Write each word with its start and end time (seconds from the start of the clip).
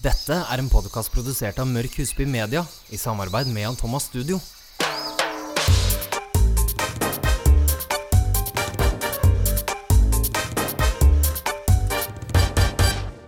Dette 0.00 0.36
er 0.48 0.60
en 0.62 0.68
podkast 0.72 1.12
produsert 1.12 1.58
av 1.60 1.68
Mørk 1.68 1.98
Husby 2.00 2.24
Media 2.24 2.62
i 2.88 2.96
samarbeid 3.00 3.50
med 3.52 3.66
Jan 3.66 3.76
Thomas 3.76 4.06
Studio. 4.08 4.38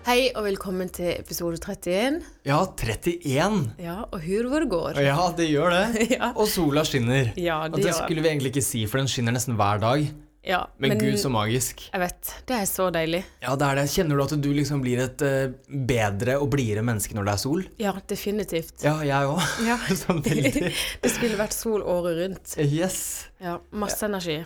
Hei 0.03 0.27
og 0.37 0.43
velkommen 0.45 0.91
til 0.93 1.13
episode 1.15 1.57
31. 1.63 2.19
Ja, 2.49 2.59
31. 2.77 3.61
Ja, 3.81 3.95
og 4.13 4.19
hur 4.27 4.49
hvor 4.51 4.65
det 4.65 4.69
går. 4.73 4.99
Ja, 5.01 5.29
det 5.39 5.47
gjør 5.49 5.73
det. 5.73 5.85
Ja. 6.17 6.33
Og 6.37 6.49
sola 6.51 6.83
skinner. 6.85 7.31
Ja, 7.41 7.63
Og 7.69 7.77
det 7.79 7.85
det 7.87 7.93
gjør 7.93 8.03
skulle 8.03 8.25
vi 8.25 8.29
egentlig 8.33 8.53
ikke 8.53 8.65
si, 8.67 8.83
for 8.91 9.01
den 9.01 9.09
skinner 9.09 9.33
nesten 9.37 9.57
hver 9.57 9.81
dag. 9.83 10.05
Ja, 10.43 10.65
Men, 10.83 10.99
gud, 10.99 11.15
så 11.23 11.31
magisk. 11.31 11.85
Jeg 11.93 12.03
vet. 12.03 12.31
Det 12.49 12.57
er 12.57 12.65
så 12.67 12.89
deilig. 12.91 13.21
Ja, 13.45 13.55
det 13.59 13.67
er 13.69 13.79
det. 13.79 13.85
Kjenner 13.93 14.19
du 14.19 14.23
at 14.25 14.35
du 14.43 14.49
liksom 14.51 14.81
blir 14.83 15.05
et 15.05 15.23
uh, 15.23 15.55
bedre 15.71 16.35
og 16.43 16.49
blidere 16.51 16.83
menneske 16.87 17.15
når 17.15 17.29
det 17.29 17.35
er 17.35 17.43
sol? 17.45 17.63
Ja, 17.79 17.93
definitivt. 18.11 18.83
Ja, 18.83 18.97
jeg 19.07 19.31
òg. 19.31 19.39
Ja. 19.71 19.79
Samtidig. 20.03 20.73
det 21.05 21.13
skulle 21.15 21.39
vært 21.39 21.55
sol 21.55 21.87
året 21.87 22.19
rundt. 22.19 22.57
Yes. 22.59 23.29
Ja, 23.43 23.61
Masse 23.71 24.09
energi. 24.11 24.41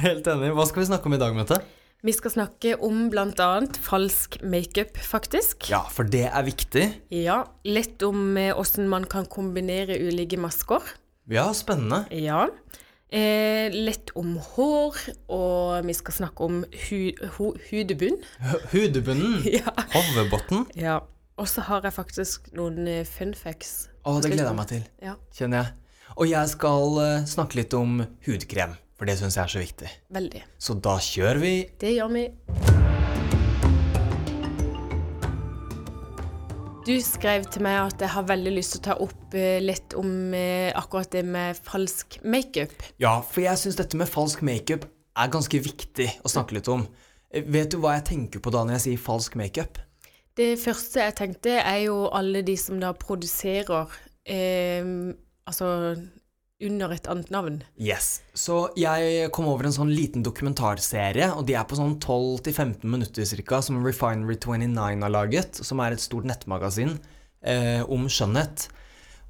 Helt 0.00 0.32
enig. 0.32 0.54
Hva 0.56 0.64
skal 0.70 0.84
vi 0.86 0.88
snakke 0.94 1.12
om 1.12 1.18
i 1.18 1.20
dag, 1.20 1.36
Mette? 1.36 1.60
Vi 2.04 2.12
skal 2.12 2.32
snakke 2.34 2.74
om 2.84 3.06
bl.a. 3.12 3.50
falsk 3.84 4.40
makeup, 4.44 4.96
faktisk. 5.00 5.68
Ja, 5.72 5.84
for 5.92 6.08
det 6.08 6.26
er 6.30 6.44
viktig. 6.44 6.88
Ja, 7.16 7.42
Litt 7.68 8.04
om 8.04 8.36
åssen 8.36 8.84
hvordan 8.84 8.92
man 8.92 9.08
kan 9.12 9.28
kombinere 9.32 9.96
ulike 10.00 10.40
masker. 10.40 10.84
Ja, 11.32 11.50
spennende. 11.56 12.04
Ja. 12.12 12.46
Eh, 13.14 13.70
litt 13.70 14.10
om 14.18 14.32
hår, 14.42 14.96
og 15.30 15.86
vi 15.86 15.94
skal 15.94 16.16
snakke 16.16 16.46
om 16.48 16.62
hu 16.88 17.00
hu 17.36 17.52
hudebunn. 17.68 18.16
Hudebunnen. 18.72 19.36
Ja. 19.54 19.70
Ja. 20.74 20.96
Og 21.38 21.46
så 21.50 21.62
har 21.66 21.86
jeg 21.86 21.94
faktisk 21.94 22.50
noen 22.54 22.86
eh, 22.90 23.04
fun 23.06 23.34
facts. 23.38 23.88
Å, 24.02 24.16
det 24.22 24.32
gleder 24.34 24.50
jeg 24.50 24.58
meg 24.58 24.70
til. 24.70 24.82
Ja, 25.02 25.14
kjenner 25.34 25.62
jeg. 25.62 26.00
Og 26.14 26.26
jeg 26.30 26.50
skal 26.56 26.98
eh, 27.04 27.28
snakke 27.30 27.58
litt 27.62 27.74
om 27.78 28.02
hudkrem, 28.26 28.74
for 28.98 29.10
det 29.10 29.18
syns 29.22 29.38
jeg 29.38 29.46
er 29.46 29.54
så 29.54 29.62
viktig. 29.62 29.94
veldig. 30.14 30.44
Så 30.58 30.78
da 30.82 30.98
kjører 31.02 31.42
vi. 31.42 31.54
Det 31.78 31.94
gjør 31.96 32.14
vi. 32.18 32.28
Du 36.84 36.92
skrev 37.00 37.46
til 37.48 37.62
meg 37.64 37.78
at 37.80 38.02
jeg 38.04 38.12
har 38.12 38.26
veldig 38.28 38.50
lyst 38.58 38.74
til 38.74 38.82
å 38.82 38.84
ta 38.84 38.94
opp 39.00 39.34
eh, 39.40 39.56
litt 39.64 39.94
om 39.96 40.34
eh, 40.36 40.68
akkurat 40.76 41.08
det 41.14 41.22
med 41.24 41.56
falsk 41.64 42.18
makeup. 42.28 42.74
Ja, 43.00 43.22
for 43.24 43.40
jeg 43.40 43.56
syns 43.56 43.78
dette 43.78 43.96
med 43.96 44.10
falsk 44.12 44.42
makeup 44.44 44.84
er 45.16 45.30
ganske 45.32 45.62
viktig 45.64 46.10
å 46.20 46.28
snakke 46.28 46.58
litt 46.58 46.68
om. 46.68 46.84
Eh, 47.32 47.40
Vet 47.48 47.72
du 47.72 47.78
hva 47.80 47.94
jeg 47.96 48.04
tenker 48.10 48.44
på 48.44 48.52
da 48.52 48.66
når 48.66 48.76
jeg 48.76 48.84
sier 48.84 49.00
falsk 49.06 49.38
makeup? 49.40 49.80
Det 50.36 50.50
første 50.60 51.06
jeg 51.06 51.16
tenkte, 51.22 51.56
er 51.62 51.86
jo 51.86 52.02
alle 52.12 52.44
de 52.44 52.58
som 52.60 52.76
da 52.82 52.92
produserer 52.92 53.96
eh, 54.28 54.84
Altså 55.48 55.68
under 56.62 56.92
et 56.94 57.08
annet 57.10 57.30
navn. 57.34 57.58
Yes. 57.80 58.22
Så 58.36 58.68
jeg 58.78 59.30
kom 59.34 59.48
over 59.50 59.66
en 59.66 59.74
sånn 59.74 59.92
liten 59.94 60.24
dokumentarserie, 60.26 61.32
og 61.34 61.46
de 61.48 61.56
er 61.58 61.66
på 61.68 61.78
sånn 61.78 61.96
12-15 61.98 62.86
minutter 62.86 63.26
cirka, 63.28 63.60
som 63.64 63.82
Refinery29 63.84 65.02
har 65.02 65.12
laget, 65.12 65.60
som 65.66 65.82
er 65.82 65.96
et 65.96 66.04
stort 66.04 66.28
nettmagasin 66.30 66.96
eh, 67.42 67.82
om 67.82 68.06
skjønnhet. 68.08 68.68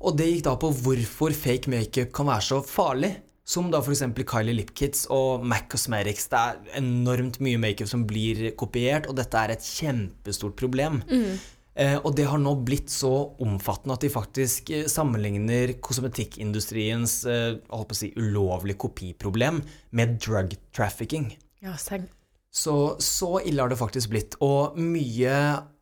Og 0.05 0.19
det 0.19 0.29
gikk 0.31 0.49
da 0.49 0.59
på 0.61 0.73
hvorfor 0.85 1.37
fake 1.37 1.71
makeup 1.73 2.13
kan 2.15 2.29
være 2.29 2.49
så 2.51 2.65
farlig. 2.67 3.15
Som 3.45 3.67
da 3.69 3.83
f.eks. 3.85 4.01
Kylie 4.25 4.57
Lipkits 4.57 5.03
og 5.13 5.43
MAC 5.45 5.67
Cosmetics. 5.75 6.31
Det 6.33 6.39
er 6.39 6.79
enormt 6.81 7.37
mye 7.45 7.59
makeup 7.61 7.91
som 7.91 8.07
blir 8.09 8.55
kopiert, 8.57 9.05
og 9.05 9.19
dette 9.19 9.37
er 9.37 9.53
et 9.53 9.67
kjempestort 9.67 10.57
problem. 10.57 11.03
Eh, 11.13 11.35
og 11.75 12.13
det 12.15 12.29
har 12.31 12.39
nå 12.39 12.53
blitt 12.63 12.93
så 12.93 13.11
omfattende 13.43 13.97
at 13.97 14.05
de 14.05 14.11
faktisk 14.13 14.71
eh, 14.71 14.85
sammenligner 14.91 15.75
kosmetikkindustriens 15.83 17.17
eh, 17.27 17.57
si, 17.99 18.13
ulovlige 18.15 18.79
kopiproblem 18.85 19.59
med 19.91 20.19
drug 20.23 20.55
trafficking. 20.77 21.33
Ja, 21.65 21.75
seng. 21.81 22.07
Så, 22.55 22.97
så 23.03 23.41
ille 23.43 23.65
har 23.65 23.73
det 23.73 23.81
faktisk 23.81 24.13
blitt. 24.13 24.37
Og 24.45 24.77
mye 24.79 25.35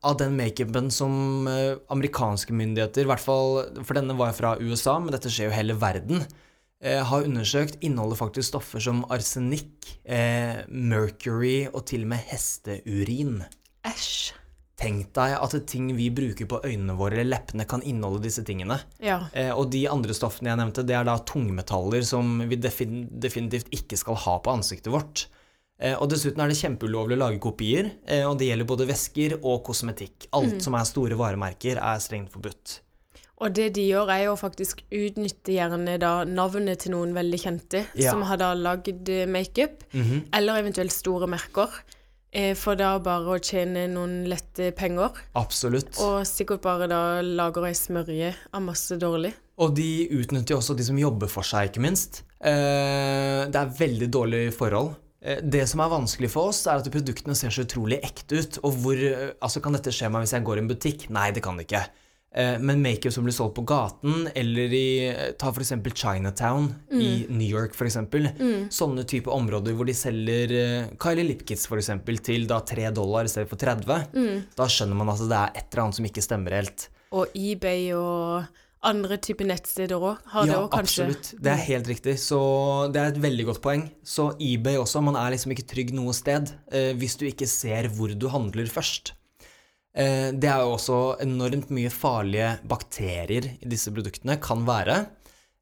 av 0.03 0.17
den 0.23 0.39
makeupen 0.39 0.89
som 0.95 1.45
eh, 1.51 1.77
amerikanske 1.93 2.57
myndigheter, 2.57 3.05
i 3.05 3.11
hvert 3.11 3.23
fall 3.23 3.83
for 3.83 3.99
denne 3.99 4.17
var 4.17 4.33
jo 4.33 4.39
fra 4.41 4.55
USA, 4.63 4.97
men 4.97 5.13
dette 5.13 5.29
skjer 5.33 5.51
jo 5.51 5.57
hele 5.59 5.77
verden, 5.77 6.25
eh, 6.81 7.03
har 7.05 7.29
undersøkt, 7.29 7.77
inneholder 7.85 8.23
faktisk 8.25 8.49
stoffer 8.55 8.81
som 8.89 9.05
arsenikk, 9.13 9.93
eh, 10.09 10.65
mercury 10.73 11.67
og 11.69 11.85
til 11.93 12.07
og 12.07 12.15
med 12.15 12.31
hesteurin. 12.33 13.43
Æsj. 13.85 14.33
Tenk 14.83 15.13
deg 15.15 15.37
at 15.39 15.55
ting 15.71 15.91
vi 15.97 16.09
bruker 16.15 16.49
på 16.51 16.61
øynene 16.67 16.97
våre 16.99 17.21
eller 17.21 17.37
leppene, 17.37 17.67
kan 17.69 17.85
inneholde 17.87 18.25
disse 18.27 18.43
tingene. 18.47 18.81
Ja. 19.03 19.21
Eh, 19.33 19.53
og 19.55 19.71
de 19.73 19.85
andre 19.91 20.17
stoffene 20.17 20.51
jeg 20.51 20.61
nevnte, 20.61 20.85
det 20.87 20.97
er 20.99 21.07
da 21.09 21.19
tungmetaller 21.29 22.05
som 22.07 22.41
vi 22.51 22.59
defin 22.61 23.07
definitivt 23.23 23.71
ikke 23.75 23.99
skal 24.01 24.19
ha 24.25 24.39
på 24.43 24.57
ansiktet 24.57 24.93
vårt. 24.93 25.27
Eh, 25.83 25.97
og 25.97 26.11
dessuten 26.13 26.43
er 26.43 26.51
det 26.51 26.59
kjempeulovlig 26.61 27.19
å 27.19 27.23
lage 27.25 27.43
kopier, 27.43 27.93
eh, 28.07 28.25
og 28.29 28.39
det 28.39 28.51
gjelder 28.51 28.71
både 28.71 28.89
væsker 28.91 29.39
og 29.41 29.63
kosmetikk. 29.67 30.29
Alt 30.39 30.63
som 30.63 30.79
er 30.79 30.89
store 30.89 31.19
varemerker, 31.19 31.79
er 31.79 32.03
strengt 32.03 32.35
forbudt. 32.35 32.81
Og 33.43 33.51
det 33.57 33.73
de 33.75 33.89
gjør, 33.89 34.11
er 34.15 34.29
jo 34.29 34.37
faktisk 34.39 34.85
utnytte 34.95 35.57
gjerne 35.57 35.97
da 35.99 36.21
navnet 36.29 36.85
til 36.85 36.95
noen 36.95 37.15
veldig 37.17 37.41
kjente, 37.43 37.87
Ja. 37.99 38.13
som 38.13 38.23
har 38.23 38.39
da 38.39 38.53
lagd 38.55 39.09
makeup, 39.27 39.83
mm 39.93 40.03
-hmm. 40.03 40.23
eller 40.33 40.61
eventuelt 40.61 40.93
store 40.93 41.27
merker, 41.27 41.71
for 42.57 42.79
da 42.81 42.95
bare 43.05 43.35
å 43.35 43.41
tjene 43.45 43.85
noen 43.93 44.23
lette 44.31 44.71
penger, 44.79 45.13
Absolutt. 45.37 45.99
og 46.01 46.23
sikkert 46.27 46.63
bare 46.65 46.87
da 46.89 47.01
lager 47.21 47.67
ei 47.69 47.75
smørje 47.77 48.31
av 48.57 48.63
masse 48.65 48.97
dårlig. 48.97 49.35
Og 49.61 49.75
de 49.77 50.09
utnytter 50.17 50.55
jo 50.55 50.61
også 50.63 50.75
de 50.79 50.87
som 50.87 50.97
jobber 50.99 51.29
for 51.29 51.45
seg, 51.45 51.69
ikke 51.71 51.83
minst. 51.85 52.23
Eh, 52.41 53.45
det 53.53 53.59
er 53.61 53.75
veldig 53.79 54.09
dårlige 54.11 54.53
forhold. 54.57 54.95
Eh, 55.23 55.41
Det 55.45 55.69
som 55.69 55.81
er 55.85 55.93
vanskelig 55.93 56.31
for 56.33 56.49
oss, 56.51 56.65
er 56.67 56.81
at 56.81 56.89
produktene 56.91 57.37
ser 57.37 57.53
så 57.55 57.63
utrolig 57.67 58.01
ekte 58.03 58.41
ut. 58.41 58.59
Og 58.65 58.73
hvor 58.83 58.97
eh, 58.97 59.33
Altså, 59.41 59.61
kan 59.63 59.73
dette 59.77 59.93
skje 59.95 60.09
meg 60.11 60.25
hvis 60.25 60.33
jeg 60.35 60.45
går 60.49 60.57
i 60.57 60.65
en 60.65 60.73
butikk? 60.73 61.11
Nei, 61.11 61.31
det 61.31 61.43
kan 61.45 61.57
det 61.61 61.69
ikke. 61.69 61.85
Eh, 62.35 62.59
Men 62.59 62.81
makeup 62.81 63.13
som 63.13 63.25
blir 63.27 63.35
solgt 63.37 63.55
på 63.59 63.65
gaten, 63.69 64.31
eller 64.35 64.73
i 64.73 65.35
Ta 65.39 65.51
for 65.53 65.61
eksempel 65.61 65.93
Chinatown 65.93 66.71
i 66.91 67.27
New 67.29 67.47
York, 67.49 67.75
for 67.77 67.85
eksempel. 67.85 68.31
Sånne 68.73 69.05
type 69.05 69.29
områder 69.29 69.75
hvor 69.77 69.85
de 69.85 69.93
selger 69.93 70.55
eh, 70.57 70.87
Kylie 71.03 71.27
Lipkits 71.29 71.67
for 71.69 71.77
eksempel, 71.77 72.17
til 72.25 72.47
da 72.49 72.61
3 72.65 72.91
dollar 72.97 73.29
i 73.29 73.33
stedet 73.35 73.51
for 73.53 73.61
30. 73.61 74.47
Da 74.57 74.65
skjønner 74.65 74.97
man 74.97 75.13
at 75.13 75.21
det 75.29 75.39
er 75.43 75.53
et 75.61 75.69
eller 75.75 75.85
annet 75.85 76.01
som 76.01 76.09
ikke 76.09 76.25
stemmer 76.25 76.57
helt. 76.57 76.89
Og 77.13 77.29
eBay 77.37 77.91
og 77.93 78.45
andre 78.83 79.17
typer 79.23 79.47
nettsteder 79.47 79.95
òg 80.01 80.17
har 80.33 80.47
det 80.49 80.55
Ja, 80.57 80.63
òg, 80.65 80.71
kanskje. 80.73 81.05
absolutt. 81.05 81.29
Det 81.43 81.53
er 81.53 81.61
helt 81.69 81.87
riktig. 81.93 82.15
Så 82.19 82.39
det 82.91 82.99
er 82.99 83.13
et 83.13 83.21
veldig 83.23 83.45
godt 83.53 83.61
poeng. 83.63 83.85
Så 84.03 84.33
eBay 84.41 84.75
også, 84.81 85.03
man 85.05 85.15
er 85.21 85.31
liksom 85.37 85.53
ikke 85.53 85.69
trygg 85.69 85.93
noe 85.95 86.13
sted 86.17 86.49
eh, 86.73 86.95
hvis 86.97 87.15
du 87.21 87.27
ikke 87.29 87.47
ser 87.47 87.87
hvor 87.93 88.09
du 88.19 88.27
handler 88.33 88.67
først. 88.73 89.13
Eh, 89.95 90.31
det 90.33 90.49
er 90.49 90.63
jo 90.65 90.73
også 90.77 91.01
enormt 91.21 91.69
mye 91.75 91.91
farlige 91.93 92.55
bakterier 92.69 93.51
i 93.61 93.69
disse 93.69 93.93
produktene, 93.93 94.39
kan 94.41 94.65
være, 94.65 95.07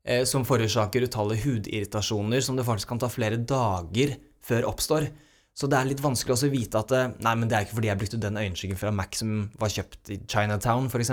eh, 0.05 0.23
som 0.25 0.45
forårsaker 0.47 1.09
utallige 1.09 1.43
hudirritasjoner 1.49 2.41
som 2.43 2.57
det 2.57 2.65
faktisk 2.69 2.89
kan 2.93 2.99
ta 3.03 3.09
flere 3.11 3.37
dager 3.43 4.17
før 4.41 4.69
oppstår. 4.71 5.09
Så 5.53 5.67
det 5.69 5.77
er 5.81 5.89
litt 5.91 6.01
vanskelig 6.01 6.33
også 6.37 6.47
å 6.49 6.53
vite 6.55 6.79
at 6.79 6.89
det 6.89 7.01
Nei, 7.27 7.35
men 7.35 7.49
det 7.51 7.57
er 7.59 7.65
ikke 7.67 7.75
fordi 7.81 7.89
jeg 7.91 7.99
brukte 7.99 8.21
den 8.23 8.39
øyenskyggen 8.39 8.79
fra 8.79 8.93
Mac 8.95 9.19
som 9.19 9.51
var 9.59 9.69
kjøpt 9.69 10.13
i 10.15 10.21
Chinatown, 10.31 10.87
f.eks. 10.89 11.11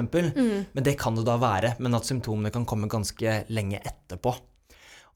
Men 0.75 0.83
det 0.85 0.93
kan 1.01 1.15
det 1.17 1.25
da 1.25 1.35
være. 1.41 1.73
Men 1.79 1.95
at 1.97 2.05
symptomene 2.05 2.51
kan 2.53 2.63
komme 2.69 2.87
ganske 2.87 3.33
lenge 3.49 3.81
etterpå. 3.81 4.35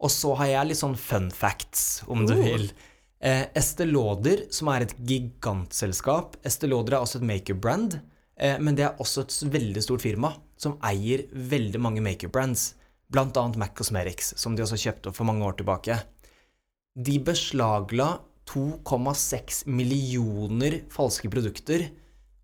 Og 0.02 0.10
så 0.10 0.34
har 0.42 0.48
jeg 0.50 0.72
litt 0.72 0.82
sånn 0.82 0.98
fun 0.98 1.30
facts, 1.30 2.02
om 2.10 2.26
du 2.26 2.34
Oh. 2.34 2.42
vil. 2.44 2.72
Eh, 3.22 3.44
Estée 3.54 3.86
Lauder, 3.86 4.48
som 4.50 4.72
er 4.74 4.88
et 4.88 4.96
gigantselskap. 5.06 6.40
Estée 6.48 6.70
Lauder 6.70 6.98
er 6.98 7.04
også 7.04 7.20
et 7.20 7.28
makeup-brand, 7.30 8.00
eh, 8.36 8.58
men 8.58 8.74
det 8.76 8.88
er 8.88 8.98
også 8.98 9.22
et 9.28 9.36
veldig 9.54 9.84
stort 9.86 10.02
firma 10.02 10.34
som 10.58 10.80
eier 10.82 11.28
veldig 11.30 11.82
mange 11.82 12.02
makeup-brands, 12.02 12.74
annet 13.14 13.58
MAC 13.58 13.76
Cosmetics, 13.76 14.34
som 14.38 14.56
de 14.56 14.64
også 14.64 14.80
kjøpte 14.80 15.12
opp 15.12 15.16
for 15.20 15.30
mange 15.30 15.46
år 15.46 15.60
tilbake. 15.60 16.00
De 16.98 17.20
beslagla 17.20 18.22
2,6 18.50 19.68
millioner 19.68 20.82
falske 20.90 21.30
produkter, 21.30 21.90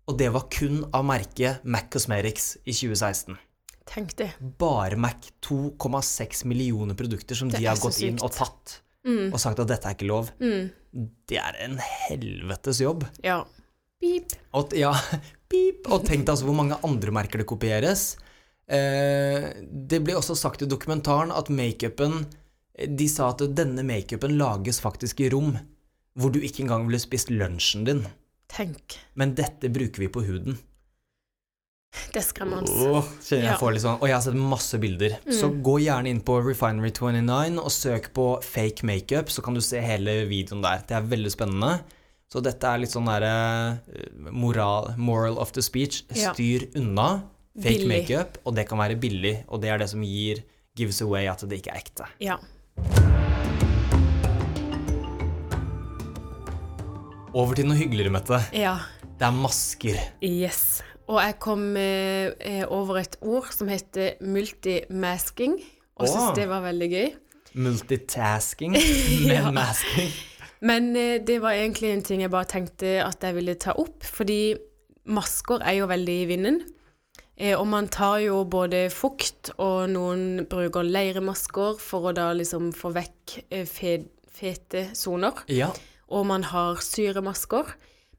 og 0.06 0.16
det 0.18 0.30
var 0.32 0.46
kun 0.48 0.84
av 0.94 1.04
merket 1.04 1.64
MAC 1.64 1.90
Cosmetics 1.90 2.56
i 2.64 2.72
2016 2.72 3.36
Tenk 3.88 4.16
det. 4.16 4.30
bare 4.38 4.96
Mac 4.96 5.32
2,6 5.42 6.44
millioner 6.44 6.94
produkter 6.94 7.34
som 7.34 7.48
Det 7.48 7.58
de 7.58 7.66
har 7.66 7.80
gått 7.80 8.00
inn 8.04 8.20
og 8.20 8.32
tatt 8.32 8.82
og 9.08 9.38
sagt 9.40 9.60
at 9.62 9.70
dette 9.70 9.88
er 9.88 9.96
ikke 9.96 10.10
lov. 10.10 10.30
Det 10.38 11.38
er 11.40 11.58
en 11.64 11.78
helvetes 11.80 12.82
jobb. 12.82 13.06
Ja. 13.24 13.42
Beep. 13.98 14.34
Og, 14.54 14.74
ja, 14.78 14.92
beep. 15.50 15.88
og 15.90 16.04
tenk 16.06 16.24
deg 16.24 16.34
altså 16.34 16.46
hvor 16.48 16.58
mange 16.58 16.78
andre 16.86 17.14
merker 17.14 17.42
det 17.42 17.48
kopieres. 17.50 18.12
Eh, 18.68 19.48
det 19.64 20.02
ble 20.04 20.18
også 20.18 20.36
sagt 20.38 20.62
i 20.62 20.68
dokumentaren 20.68 21.32
at 21.32 21.48
makeupen 21.48 22.26
De 22.76 23.06
sa 23.08 23.30
at 23.32 23.40
denne 23.56 23.80
makeupen 23.80 24.34
lages 24.36 24.76
faktisk 24.84 25.22
i 25.24 25.30
rom 25.32 25.54
hvor 26.18 26.34
du 26.34 26.40
ikke 26.42 26.66
engang 26.66 26.84
ville 26.84 27.00
spist 27.00 27.30
lunsjen 27.30 27.86
din. 27.86 28.02
Tenk. 28.50 28.98
Men 29.14 29.36
dette 29.38 29.70
bruker 29.70 30.02
vi 30.02 30.08
på 30.10 30.24
huden. 30.26 30.58
Det 32.12 32.20
er 32.20 32.24
skremmende. 32.26 32.68
Åh, 32.68 33.04
kjenner 33.24 33.42
jeg 33.44 33.52
Ja. 33.52 33.56
får 33.58 33.72
litt 33.72 33.82
sånn 33.82 33.96
Og 34.00 34.06
jeg 34.08 34.14
har 34.14 34.20
sett 34.22 34.34
masse 34.34 34.78
bilder. 34.80 35.16
Så 35.32 35.48
gå 35.62 35.78
gjerne 35.80 36.08
inn 36.08 36.20
på 36.20 36.36
Refinery29 36.44 37.58
og 37.58 37.70
søk 37.72 38.12
på 38.12 38.26
fake 38.44 38.84
makeup, 38.84 39.26
så 39.32 39.42
kan 39.42 39.54
du 39.54 39.60
se 39.60 39.80
hele 39.80 40.26
videoen 40.28 40.62
der. 40.62 40.82
Det 40.86 40.96
er 40.96 41.02
veldig 41.02 41.30
spennende. 41.32 41.80
Så 42.30 42.42
dette 42.44 42.62
er 42.68 42.78
litt 42.78 42.90
sånn 42.92 43.06
derre 43.08 43.80
eh, 43.88 44.30
moral, 44.30 44.94
moral 44.98 45.38
of 45.38 45.52
the 45.52 45.62
speech. 45.62 46.02
Ja. 46.14 46.34
Styr 46.34 46.68
unna 46.76 47.22
fake 47.60 47.86
makeup, 47.88 48.36
og 48.44 48.54
det 48.54 48.68
kan 48.68 48.78
være 48.78 48.98
billig, 49.00 49.44
og 49.48 49.60
det 49.62 49.70
er 49.70 49.78
det 49.78 49.88
som 49.88 50.02
gir 50.04 50.44
gives 50.76 51.00
away 51.02 51.26
at 51.26 51.40
det 51.48 51.62
ikke 51.62 51.72
er 51.72 51.80
ekte. 51.80 52.06
Ja. 52.20 52.36
Over 57.34 57.54
til 57.58 57.66
noe 57.68 57.76
hyggeligere, 57.78 58.10
Mette. 58.14 58.38
ja. 58.56 58.78
Det 59.18 59.26
er 59.26 59.32
masker. 59.34 59.96
Yes. 60.22 60.80
Og 61.08 61.20
jeg 61.22 61.38
kom 61.40 61.62
eh, 61.80 62.34
eh, 62.44 62.64
over 62.68 63.00
et 63.00 63.16
ord 63.24 63.48
som 63.54 63.70
heter 63.72 64.18
multimasking, 64.20 65.56
og 65.96 66.04
oh. 66.04 66.10
syntes 66.10 66.36
det 66.36 66.48
var 66.50 66.66
veldig 66.66 66.88
gøy. 66.92 67.06
Multitasking 67.58 68.76
med 69.28 69.38
Ja. 69.38 69.50
masking. 69.50 70.12
Men 70.60 70.90
eh, 70.96 71.20
det 71.24 71.40
var 71.42 71.56
egentlig 71.56 71.92
en 71.92 72.02
ting 72.04 72.24
jeg 72.24 72.32
bare 72.34 72.50
tenkte 72.50 72.98
at 73.04 73.22
jeg 73.24 73.38
ville 73.38 73.54
ta 73.54 73.72
opp, 73.78 74.02
fordi 74.04 74.56
masker 75.08 75.62
er 75.64 75.80
jo 75.80 75.88
veldig 75.88 76.18
i 76.22 76.28
vinden. 76.28 76.60
Eh, 77.38 77.54
og 77.54 77.68
man 77.70 77.88
tar 77.88 78.18
jo 78.24 78.42
både 78.50 78.88
fukt, 78.90 79.52
og 79.62 79.88
noen 79.92 80.44
bruker 80.50 80.86
leiremasker 80.86 81.78
for 81.80 82.10
å 82.10 82.14
da 82.16 82.32
liksom 82.34 82.72
få 82.74 82.92
vekk 82.96 83.36
eh, 83.48 83.66
fe 83.68 84.00
fete 84.38 84.84
soner. 84.94 85.40
Ja. 85.50 85.72
Og 86.14 86.26
man 86.28 86.44
har 86.46 86.78
syremasker. 86.82 87.72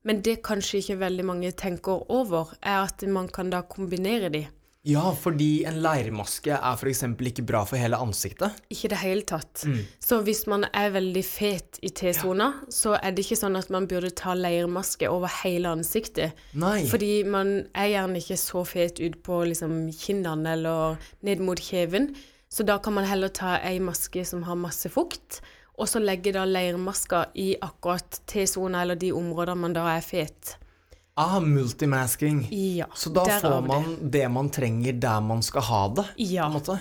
Men 0.07 0.21
det 0.23 0.41
kanskje 0.47 0.79
ikke 0.79 0.99
veldig 1.01 1.25
mange 1.27 1.51
tenker 1.51 2.05
over, 2.11 2.53
er 2.61 2.85
at 2.87 3.03
man 3.07 3.27
kan 3.27 3.49
da 3.51 3.61
kombinere 3.67 4.29
de. 4.31 4.45
ja, 4.87 5.11
fordi 5.11 5.65
en 5.67 5.81
leirmaske 5.83 6.53
er 6.55 6.77
f.eks. 6.79 7.03
ikke 7.03 7.43
bra 7.45 7.65
for 7.67 7.77
hele 7.77 7.97
ansiktet. 7.99 8.55
Ikke 8.71 8.87
i 8.87 8.91
det 8.93 8.99
hele 9.01 9.25
tatt. 9.27 9.65
Så 9.99 10.21
hvis 10.23 10.45
man 10.47 10.63
er 10.71 10.93
veldig 10.95 11.23
fet 11.27 11.81
i 11.83 11.89
T-sona, 11.91 12.47
så 12.71 12.95
er 12.95 13.11
det 13.11 13.25
ikke 13.25 13.37
sånn 13.41 13.59
at 13.59 13.69
man 13.69 13.89
burde 13.91 14.09
ta 14.15 14.33
leirmaske 14.33 15.11
over 15.11 15.29
hele 15.43 15.69
ansiktet. 15.75 16.31
Nei. 16.55 16.87
Fordi 16.89 17.11
man 17.27 17.67
er 17.75 17.91
gjerne 17.91 18.23
ikke 18.23 18.39
så 18.39 18.63
fet 18.65 19.03
ut 19.03 19.19
på 19.21 19.43
liksom 19.51 19.91
kinnene 19.91 20.55
eller 20.55 20.97
ned 21.27 21.43
mot 21.43 21.59
kjeven. 21.59 22.13
Så 22.49 22.63
da 22.65 22.79
kan 22.81 22.95
man 22.95 23.05
heller 23.05 23.29
ta 23.29 23.57
ei 23.61 23.77
maske 23.83 24.23
som 24.25 24.47
har 24.47 24.57
masse 24.57 24.89
fukt, 24.89 25.41
og 25.79 25.87
så 25.87 26.01
legge 26.03 26.33
da 26.35 26.43
leirmaska 26.45 27.25
i 27.39 27.53
akkurat 27.63 28.19
T-sona 28.27 28.81
eller 28.83 28.99
de 28.99 29.13
områdene 29.15 29.61
man 29.63 29.73
da 29.77 29.85
er 29.95 30.03
fet. 30.03 30.57
Ah, 31.19 31.39
multimasking. 31.43 32.45
Ja, 32.51 32.85
Så 32.95 33.09
da 33.11 33.25
får 33.41 33.61
man 33.67 33.97
det 34.11 34.25
man 34.31 34.49
trenger 34.55 34.93
der 34.99 35.19
man 35.21 35.41
skal 35.43 35.61
ha 35.67 35.81
det, 35.95 36.05
Ja. 36.17 36.45
på 36.47 36.55
en 36.55 36.61
måte. 36.61 36.79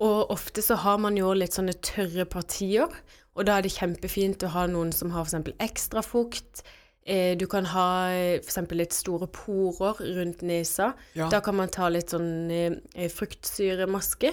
Og 0.00 0.30
ofte 0.30 0.62
så 0.62 0.74
har 0.76 0.98
man 0.98 1.16
jo 1.16 1.32
litt 1.36 1.52
sånne 1.52 1.74
tørre 1.80 2.24
partier, 2.24 2.88
og 3.36 3.44
da 3.46 3.58
er 3.58 3.62
det 3.62 3.72
kjempefint 3.76 4.42
å 4.44 4.48
ha 4.54 4.66
noen 4.66 4.92
som 4.92 5.10
har 5.10 5.24
f.eks. 5.24 5.52
ekstra 5.60 6.02
fukt. 6.02 6.62
Eh, 7.06 7.36
du 7.36 7.46
kan 7.46 7.64
ha 7.66 8.08
f.eks. 8.40 8.58
litt 8.72 8.92
store 8.96 9.26
porer 9.28 10.00
rundt 10.16 10.40
nesa. 10.42 10.94
Ja. 11.14 11.28
Da 11.28 11.40
kan 11.40 11.56
man 11.56 11.68
ta 11.68 11.88
litt 11.92 12.08
sånn 12.14 12.50
eh, 12.50 13.08
fruktsyremaske. 13.12 14.32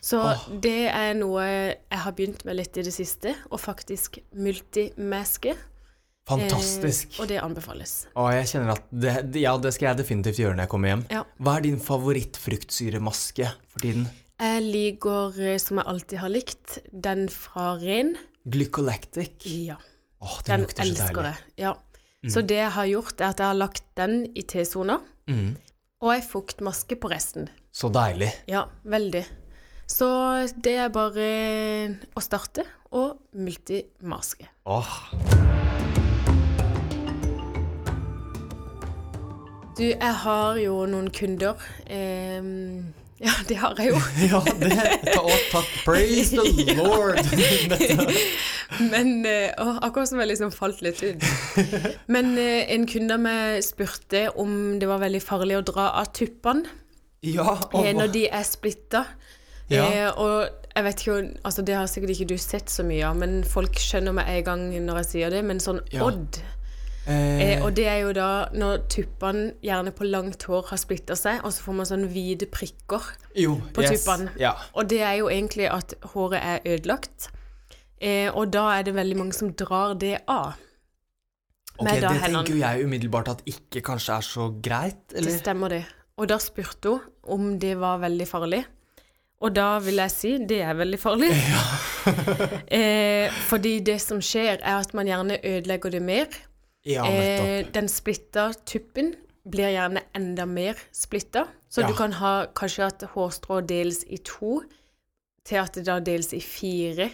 Så 0.00 0.20
oh. 0.22 0.44
det 0.62 0.88
er 0.92 1.16
noe 1.18 1.44
jeg 1.48 2.00
har 2.04 2.14
begynt 2.14 2.44
med 2.46 2.58
litt 2.60 2.76
i 2.78 2.84
det 2.86 2.94
siste, 2.94 3.34
og 3.50 3.60
faktisk 3.60 4.20
multimaske. 4.38 5.56
Fantastisk. 6.28 7.14
Eh, 7.16 7.22
og 7.22 7.28
det 7.30 7.40
anbefales. 7.40 7.92
Å, 8.12 8.28
jeg 8.36 8.50
kjenner 8.52 8.74
at 8.76 8.88
det, 8.92 9.14
ja, 9.40 9.54
det 9.56 9.72
skal 9.74 9.90
jeg 9.90 10.02
definitivt 10.02 10.40
gjøre 10.42 10.58
når 10.58 10.66
jeg 10.66 10.72
kommer 10.74 10.92
hjem. 10.92 11.04
Ja. 11.14 11.24
Hva 11.40 11.56
er 11.56 11.64
din 11.64 11.80
favorittfruktsyremaske 11.80 13.48
for 13.72 13.84
tiden? 13.84 14.08
Jeg 14.38 14.64
liker, 14.68 15.38
eh, 15.42 15.56
som 15.62 15.80
jeg 15.80 15.88
alltid 15.94 16.22
har 16.22 16.34
likt, 16.34 16.78
den 16.92 17.26
fra 17.32 17.72
Ren. 17.80 18.14
Glycolactic. 18.48 19.48
Ja. 19.48 19.78
Åh, 20.20 20.36
det 20.44 20.52
Den 20.52 20.68
så 20.68 20.82
elsker 20.84 21.30
jeg. 21.30 21.44
Ja. 21.64 21.74
Så 22.28 22.42
det 22.42 22.58
jeg 22.58 22.70
har 22.74 22.86
gjort, 22.90 23.20
er 23.20 23.32
at 23.32 23.40
jeg 23.40 23.46
har 23.46 23.58
lagt 23.58 23.84
den 23.96 24.20
i 24.34 24.42
T-sona, 24.42 25.00
Mm. 25.28 25.56
og 26.00 26.12
ei 26.14 26.20
fuktmaske 26.24 26.96
på 26.96 27.10
resten. 27.10 27.48
Så 27.70 27.90
deilig. 27.92 28.30
Ja, 28.48 28.64
veldig. 28.84 29.24
Så 29.88 30.08
det 30.60 30.74
er 30.76 30.90
bare 30.92 31.28
å 32.12 32.20
starte 32.20 32.66
og 32.92 33.16
multimaske. 33.32 34.48
Åh. 34.68 34.94
Du, 39.78 39.84
jeg 39.86 40.14
har 40.24 40.58
jo 40.60 40.82
noen 40.90 41.08
kunder. 41.14 41.56
Um, 41.88 42.90
ja, 43.22 43.32
det 43.48 43.56
har 43.58 43.78
jeg 43.80 43.94
jo. 43.94 44.00
Ja, 44.30 44.40
det 44.60 44.74
ta, 45.08 45.22
takk. 45.54 45.70
Praise 45.86 46.36
the 46.36 46.74
Lord. 46.78 47.22
Men 48.92 49.24
eh, 49.26 49.54
å, 49.56 49.78
Akkurat 49.86 50.10
som 50.10 50.20
jeg 50.20 50.32
liksom 50.34 50.52
falt 50.54 50.82
litt 50.84 51.00
ut. 51.00 51.24
Men 52.12 52.34
eh, 52.38 52.68
en 52.74 52.84
kunde 52.90 53.16
av 53.16 53.24
meg 53.24 53.64
spurte 53.66 54.26
om 54.36 54.76
det 54.82 54.90
var 54.90 55.00
veldig 55.02 55.22
farlig 55.24 55.56
å 55.58 55.64
dra 55.66 55.88
av 56.02 56.12
tuppene 56.12 56.68
ja, 57.24 57.56
og, 57.56 57.80
eh, 57.80 57.94
når 57.96 58.12
de 58.14 58.26
er 58.30 58.44
splitta. 58.46 59.06
Ja. 59.70 59.84
Eh, 59.84 60.10
og 60.16 60.48
jeg 60.74 60.84
vet 60.84 61.00
ikke, 61.02 61.16
altså 61.44 61.64
det 61.66 61.74
har 61.74 61.88
sikkert 61.90 62.10
ikke 62.14 62.28
du 62.30 62.36
sett 62.38 62.70
så 62.72 62.84
mye 62.86 63.02
av, 63.08 63.16
men 63.16 63.42
folk 63.44 63.74
skjønner 63.82 64.14
med 64.16 64.28
en 64.28 64.44
gang 64.46 64.62
når 64.86 65.02
jeg 65.02 65.08
sier 65.12 65.30
det, 65.34 65.42
men 65.44 65.58
sånn 65.60 65.80
Ja. 65.92 66.04
odd. 66.06 66.38
eh, 67.06 67.56
Eh, 67.56 67.64
og 67.64 67.74
det 67.74 67.86
er 67.88 68.00
jo 68.02 68.12
da 68.12 68.48
når 68.52 68.86
tuppene 68.88 69.54
gjerne 69.62 69.92
på 69.96 70.04
langt 70.08 70.42
hår 70.44 70.66
har 70.68 70.76
splitta 70.76 71.16
seg, 71.16 71.40
og 71.44 71.52
så 71.52 71.62
får 71.62 71.74
man 71.74 71.86
sånne 71.86 72.08
hvite 72.12 72.46
prikker. 72.50 73.00
jo, 73.36 73.56
på 73.72 73.82
yes. 73.82 74.04
tuppene. 74.04 74.30
Ja. 74.38 74.54
Og 74.74 74.88
det 74.88 75.00
er 75.00 75.14
jo 75.18 75.28
egentlig 75.28 75.70
at 75.72 75.94
håret 76.02 76.40
er 76.42 76.60
ødelagt. 76.66 77.28
Eh, 78.00 78.30
og 78.34 78.50
da 78.52 78.78
er 78.78 78.82
det 78.84 78.94
veldig 78.94 79.16
mange 79.16 79.32
som 79.34 79.52
drar 79.52 79.94
det 79.98 80.18
av. 80.28 80.54
Ok, 81.78 81.86
det 82.00 82.02
tenker 82.22 82.48
jo 82.50 82.56
jeg 82.58 82.84
umiddelbart 82.84 83.28
at 83.28 83.42
ikke 83.46 83.80
kanskje 83.86 84.16
er 84.16 84.20
så 84.26 84.48
greit, 84.62 85.08
Det 85.08 85.40
stemmer 85.40 85.68
det. 85.68 85.84
Og 86.18 86.26
da 86.28 86.38
spurte 86.38 86.88
hun 86.90 87.00
om 87.22 87.58
det 87.58 87.76
var 87.78 87.98
veldig 87.98 88.26
farlig. 88.26 88.64
Og 89.40 89.54
da 89.54 89.78
vil 89.84 90.00
jeg 90.02 90.10
si 90.10 90.32
det 90.50 90.62
er 90.66 90.74
veldig 90.74 90.98
farlig. 90.98 91.30
eh, 92.78 93.30
fordi 93.48 93.78
det 93.86 94.00
som 94.02 94.20
skjer, 94.24 94.58
er 94.58 94.80
at 94.80 94.94
man 94.98 95.06
gjerne 95.06 95.38
ødelegger 95.44 95.94
det 95.94 96.02
mer. 96.02 96.26
Ja. 96.88 97.04
Eh, 97.06 97.66
den 97.74 97.88
splitta 97.92 98.50
tuppen 98.66 99.12
blir 99.48 99.70
gjerne 99.72 100.02
enda 100.16 100.44
mer 100.48 100.78
splitta. 100.92 101.46
Så 101.70 101.82
Ja. 101.84 101.88
du 101.88 101.94
kan 101.94 102.12
ha 102.18 102.46
kanskje 102.56 102.86
at 102.86 103.06
hårstrå 103.14 103.60
deles 103.66 104.02
i 104.08 104.18
to, 104.24 104.62
til 105.44 105.56
at 105.62 105.72
det 105.74 105.86
da 105.86 105.98
deles 106.00 106.32
i 106.36 106.40
fire. 106.40 107.10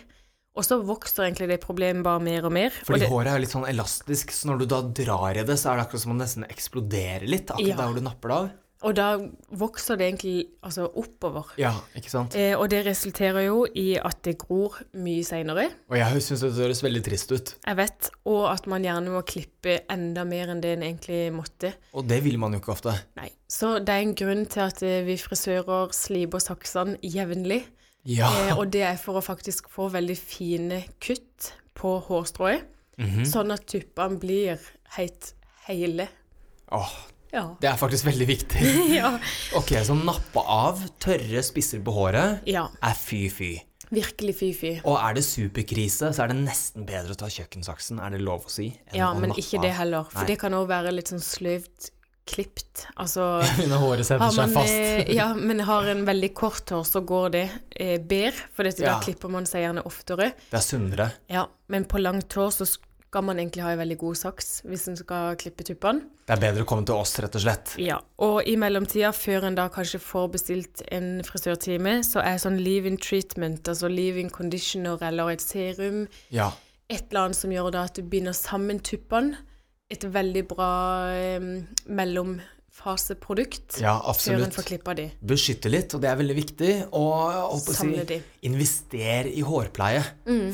Og 0.55 0.63
så 0.65 0.79
vokser 0.87 1.27
egentlig 1.27 1.49
det 1.51 1.61
problemet 1.63 2.05
bare 2.07 2.23
mer 2.23 2.45
og 2.47 2.53
mer. 2.55 2.71
Fordi 2.71 3.01
og 3.01 3.01
det, 3.03 3.09
håret 3.11 3.33
er 3.35 3.41
litt 3.43 3.51
sånn 3.51 3.67
elastisk, 3.69 4.31
så 4.31 4.47
når 4.51 4.59
du 4.63 4.67
da 4.71 4.81
drar 4.83 5.35
i 5.37 5.43
det, 5.47 5.57
så 5.59 5.73
er 5.73 5.77
det 5.81 5.87
akkurat 5.89 6.03
som 6.05 6.13
om 6.15 6.19
det 6.19 6.29
nesten 6.29 6.47
eksploderer 6.47 7.27
litt, 7.27 7.51
akkurat 7.51 7.69
Ja. 7.69 7.77
der 7.77 7.89
hvor 7.91 7.95
du 7.99 8.07
napper 8.07 8.29
det 8.29 8.37
av. 8.37 8.51
og 8.85 8.95
da 8.99 9.07
vokser 9.57 9.97
det 9.99 10.07
egentlig 10.11 10.35
altså 10.63 10.85
oppover. 11.01 11.55
Ja, 11.59 11.73
ikke 11.97 12.11
sant? 12.13 12.35
Eh, 12.39 12.53
og 12.59 12.69
det 12.71 12.83
resulterer 12.87 13.47
jo 13.47 13.65
i 13.75 13.97
at 13.97 14.21
det 14.27 14.37
gror 14.43 14.77
mye 15.01 15.25
seinere. 15.27 15.71
Og 15.91 15.97
jeg 15.99 16.23
syns 16.27 16.45
det 16.45 16.53
høres 16.59 16.83
veldig 16.85 17.03
trist 17.07 17.33
ut. 17.33 17.55
Jeg 17.67 17.77
vet. 17.81 18.11
Og 18.31 18.43
at 18.53 18.67
man 18.71 18.85
gjerne 18.85 19.11
må 19.15 19.23
klippe 19.29 19.79
enda 19.91 20.25
mer 20.29 20.53
enn 20.53 20.61
det 20.65 20.75
en 20.77 20.85
egentlig 20.91 21.23
måtte. 21.35 21.73
Og 21.95 22.05
det 22.11 22.21
vil 22.25 22.39
man 22.39 22.53
jo 22.53 22.61
ikke 22.61 22.75
ofte. 22.77 22.95
Nei. 23.17 23.31
Så 23.49 23.79
det 23.81 23.89
er 23.95 24.05
en 24.05 24.15
grunn 24.19 24.45
til 24.51 24.61
at 24.67 24.83
eh, 24.85 25.01
vi 25.09 25.17
frisører 25.21 25.93
sliper 25.97 26.43
saksene 26.43 26.99
jevnlig. 27.03 27.63
Ja. 28.05 28.29
Eh, 28.29 28.59
og 28.59 28.69
det 28.75 28.83
er 28.85 29.01
for 29.01 29.17
å 29.17 29.25
faktisk 29.25 29.71
få 29.73 29.89
veldig 29.95 30.17
fine 30.21 30.83
kutt 31.01 31.55
på 31.75 31.97
hårstrået, 32.05 32.71
Mhm. 32.99 33.25
sånn 33.27 33.51
at 33.51 33.65
tuppene 33.67 34.21
blir 34.23 34.61
helt 34.95 35.33
hele. 35.67 36.05
Åh, 36.71 36.93
Ja. 37.35 37.45
det 37.61 37.71
er 37.73 37.79
faktisk 37.81 38.07
veldig 38.09 38.27
viktig. 38.31 38.65
ja. 39.01 39.15
Ok, 39.59 39.75
så 39.87 39.97
nappe 39.99 40.43
av 40.43 40.83
tørre 41.03 41.43
spisser 41.47 41.83
på 41.85 41.95
håret 41.97 42.47
ja. 42.51 42.69
er 42.83 42.99
fy-fy. 42.99 43.57
Virkelig 43.95 44.35
fy-fy. 44.39 44.71
Og 44.89 44.97
er 44.99 45.19
det 45.19 45.25
superkrise, 45.27 46.13
så 46.15 46.25
er 46.25 46.33
det 46.33 46.39
nesten 46.41 46.87
bedre 46.89 47.15
å 47.15 47.19
ta 47.21 47.29
kjøkkensaksen, 47.31 48.01
er 48.03 48.15
det 48.17 48.23
lov 48.25 48.47
å 48.49 48.53
si? 48.53 48.71
Ja, 48.97 49.11
å 49.13 49.19
men 49.21 49.35
ikke 49.39 49.61
det 49.63 49.75
heller. 49.77 50.09
For 50.11 50.25
Nei. 50.25 50.33
det 50.33 50.39
kan 50.41 50.57
òg 50.57 50.67
være 50.71 50.95
litt 50.95 51.13
sånn 51.13 51.23
sløvt 51.23 51.91
klipt. 52.25 52.87
Altså 52.97 53.43
Når 53.71 53.83
håret 53.83 54.09
setter 54.09 54.25
man, 54.25 54.35
seg 54.35 54.55
fast. 54.57 54.73
eh, 54.73 55.13
ja, 55.15 55.29
men 55.37 55.61
har 55.69 55.91
en 55.93 56.05
veldig 56.09 56.31
kort 56.37 56.73
hår, 56.73 56.87
så 56.89 57.05
går 57.05 57.35
det 57.37 57.45
eh, 57.77 57.99
bedre, 58.01 58.49
for 58.57 58.67
dette, 58.67 58.85
Ja. 58.87 58.97
da 58.97 59.05
klipper 59.05 59.33
man 59.33 59.47
seg 59.49 59.67
gjerne 59.67 59.85
oftere. 59.89 60.33
Det 60.49 60.59
er 60.61 60.65
sunnere. 60.65 61.11
Ja, 61.33 61.47
men 61.73 61.87
på 61.91 62.01
langt 62.01 62.33
hår 62.39 62.55
så 62.57 62.69
skal 63.15 63.23
man 63.31 63.39
egentlig 63.39 63.63
ha 63.63 63.71
en 63.71 63.79
veldig 63.79 63.97
god 64.01 64.17
saks 64.19 64.49
hvis 64.67 64.89
en 64.91 64.97
skal 64.99 65.37
klippe 65.39 65.63
tuppene. 65.69 66.03
Det 66.27 66.35
er 66.35 66.41
bedre 66.43 66.65
å 66.65 66.67
komme 66.67 66.83
til 66.89 66.97
oss, 66.99 67.13
rett 67.23 67.37
og 67.39 67.43
slett. 67.45 67.75
Ja, 67.79 68.01
og 68.27 68.43
i 68.51 68.57
mellomtida, 68.59 69.13
før 69.15 69.47
en 69.47 69.55
da 69.59 69.69
kanskje 69.71 70.01
får 70.03 70.31
bestilt 70.35 70.83
en 70.91 71.21
frisørtime, 71.23 72.01
så 72.03 72.23
er 72.27 72.41
sånn 72.43 72.59
leave-in 72.59 72.99
treatment, 72.99 73.69
altså 73.71 73.87
leave-in 73.93 74.33
conditioner 74.35 74.99
eller 75.07 75.31
et 75.37 75.45
serum, 75.45 76.09
Ja. 76.35 76.51
et 76.91 77.07
eller 77.13 77.29
annet 77.29 77.39
som 77.39 77.53
gjør 77.55 77.71
da 77.77 77.85
at 77.87 77.95
du 77.95 78.03
binder 78.03 78.35
sammen 78.35 78.81
tuppene. 78.81 79.37
Et 79.93 80.01
veldig 80.01 80.47
bra 80.49 80.71
eh, 81.15 81.63
faseprodukt 82.75 83.79
Ja, 83.83 83.95
før 84.19 84.43
en 84.45 84.53
får 84.55 84.67
klippa 84.67 84.95
de. 84.99 85.07
Beskytte 85.25 85.71
litt, 85.71 85.95
og 85.95 86.03
det 86.03 86.11
er 86.11 86.19
veldig 86.19 86.37
viktig. 86.37 86.73
Og 86.99 87.61
si, 87.63 88.21
invester 88.49 89.31
i 89.31 89.45
hårpleie. 89.47 90.03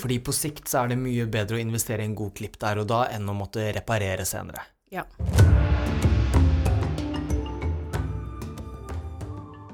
Fordi 0.02 0.20
på 0.24 0.34
sikt 0.36 0.68
så 0.70 0.84
er 0.84 0.92
det 0.92 1.00
mye 1.00 1.26
bedre 1.30 1.58
å 1.58 1.62
investere 1.62 2.04
i 2.04 2.10
en 2.10 2.18
god 2.18 2.34
klipp 2.36 2.60
der 2.60 2.82
og 2.82 2.90
da 2.92 3.06
enn 3.14 3.28
å 3.30 3.36
måtte 3.36 3.70
reparere 3.76 4.28
senere. 4.28 4.66
Ja. 4.92 5.06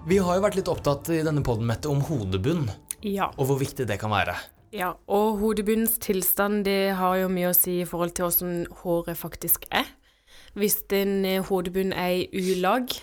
Vi 0.06 0.20
har 0.22 0.38
jo 0.38 0.42
vært 0.44 0.60
litt 0.60 0.68
opptatt 0.70 1.08
i 1.10 1.22
denne 1.26 1.42
podden, 1.42 1.66
Mette, 1.66 1.90
om 1.90 1.98
hodebunn, 2.06 2.68
ja. 3.02 3.26
og 3.34 3.48
hvor 3.48 3.58
viktig 3.58 3.88
det 3.90 3.98
kan 3.98 4.12
være. 4.14 4.36
Ja, 4.76 4.92
og 5.10 5.40
hodebunnens 5.40 5.96
tilstand 6.02 6.62
det 6.66 6.94
har 6.98 7.16
jo 7.18 7.30
mye 7.32 7.50
å 7.50 7.56
si 7.56 7.80
i 7.80 7.86
forhold 7.88 8.14
til 8.14 8.28
hvordan 8.28 8.60
håret 8.84 9.18
faktisk 9.18 9.66
er. 9.74 9.88
Hvis 10.56 10.80
en 10.96 11.20
eh, 11.28 11.44
hodebunn 11.44 11.92
er 11.92 12.24
i 12.24 12.54
ulag, 12.56 12.94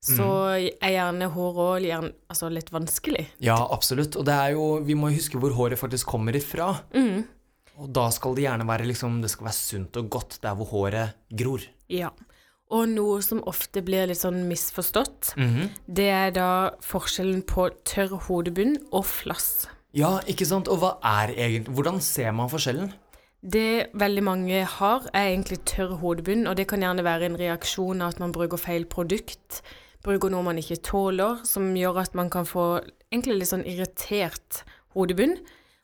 så 0.00 0.26
er 0.56 0.94
gjerne 0.94 1.28
håret 1.34 1.90
òg 1.90 2.12
altså 2.30 2.48
litt 2.48 2.70
vanskelig. 2.72 3.26
Ja, 3.44 3.58
absolutt. 3.74 4.16
Og 4.16 4.24
det 4.24 4.32
er 4.32 4.54
jo, 4.54 4.78
vi 4.86 4.96
må 4.96 5.10
huske 5.12 5.40
hvor 5.40 5.52
håret 5.58 5.80
faktisk 5.80 6.08
kommer 6.14 6.36
ifra. 6.38 6.70
Og 7.80 7.88
da 7.96 8.06
skal 8.12 8.36
det 8.36 8.46
gjerne 8.46 8.68
være 8.68 8.88
liksom, 8.88 9.20
det 9.20 9.32
skal 9.32 9.50
være 9.50 9.58
sunt 9.58 9.98
og 10.00 10.08
godt 10.16 10.38
der 10.44 10.56
hvor 10.56 10.70
håret 10.72 11.20
gror. 11.36 11.66
Ja. 11.92 12.14
Og 12.70 12.86
noe 12.92 13.18
som 13.24 13.42
ofte 13.50 13.82
blir 13.82 14.06
litt 14.06 14.20
sånn 14.20 14.44
misforstått, 14.46 15.34
det 15.90 16.08
er 16.14 16.32
da 16.36 16.48
forskjellen 16.86 17.42
på 17.50 17.66
tørr 17.88 18.14
hodebunn 18.28 18.76
og 18.94 19.04
flass. 19.10 19.66
Ja, 19.96 20.20
ikke 20.30 20.46
sant? 20.46 20.70
Og 20.70 20.78
hva 20.78 20.92
er 21.02 21.32
egentlig 21.34 21.74
Hvordan 21.74 21.98
ser 22.04 22.30
man 22.36 22.50
forskjellen? 22.52 22.92
Det 23.40 23.88
veldig 23.96 24.22
mange 24.26 24.64
har, 24.68 25.06
er 25.16 25.30
egentlig 25.30 25.62
tørr 25.64 25.94
hodebunn, 26.02 26.44
og 26.46 26.58
det 26.58 26.66
kan 26.68 26.82
gjerne 26.84 27.04
være 27.06 27.30
en 27.30 27.38
reaksjon 27.40 28.02
av 28.04 28.12
at 28.12 28.20
man 28.20 28.34
bruker 28.36 28.60
feil 28.60 28.84
produkt, 28.84 29.62
bruker 30.04 30.32
noe 30.32 30.44
man 30.44 30.60
ikke 30.60 30.76
tåler, 30.84 31.40
som 31.48 31.70
gjør 31.76 32.02
at 32.02 32.16
man 32.18 32.28
kan 32.32 32.44
få 32.48 32.82
egentlig 33.08 33.38
litt 33.40 33.52
sånn 33.52 33.64
irritert 33.64 34.60
hodebunn. 34.96 35.38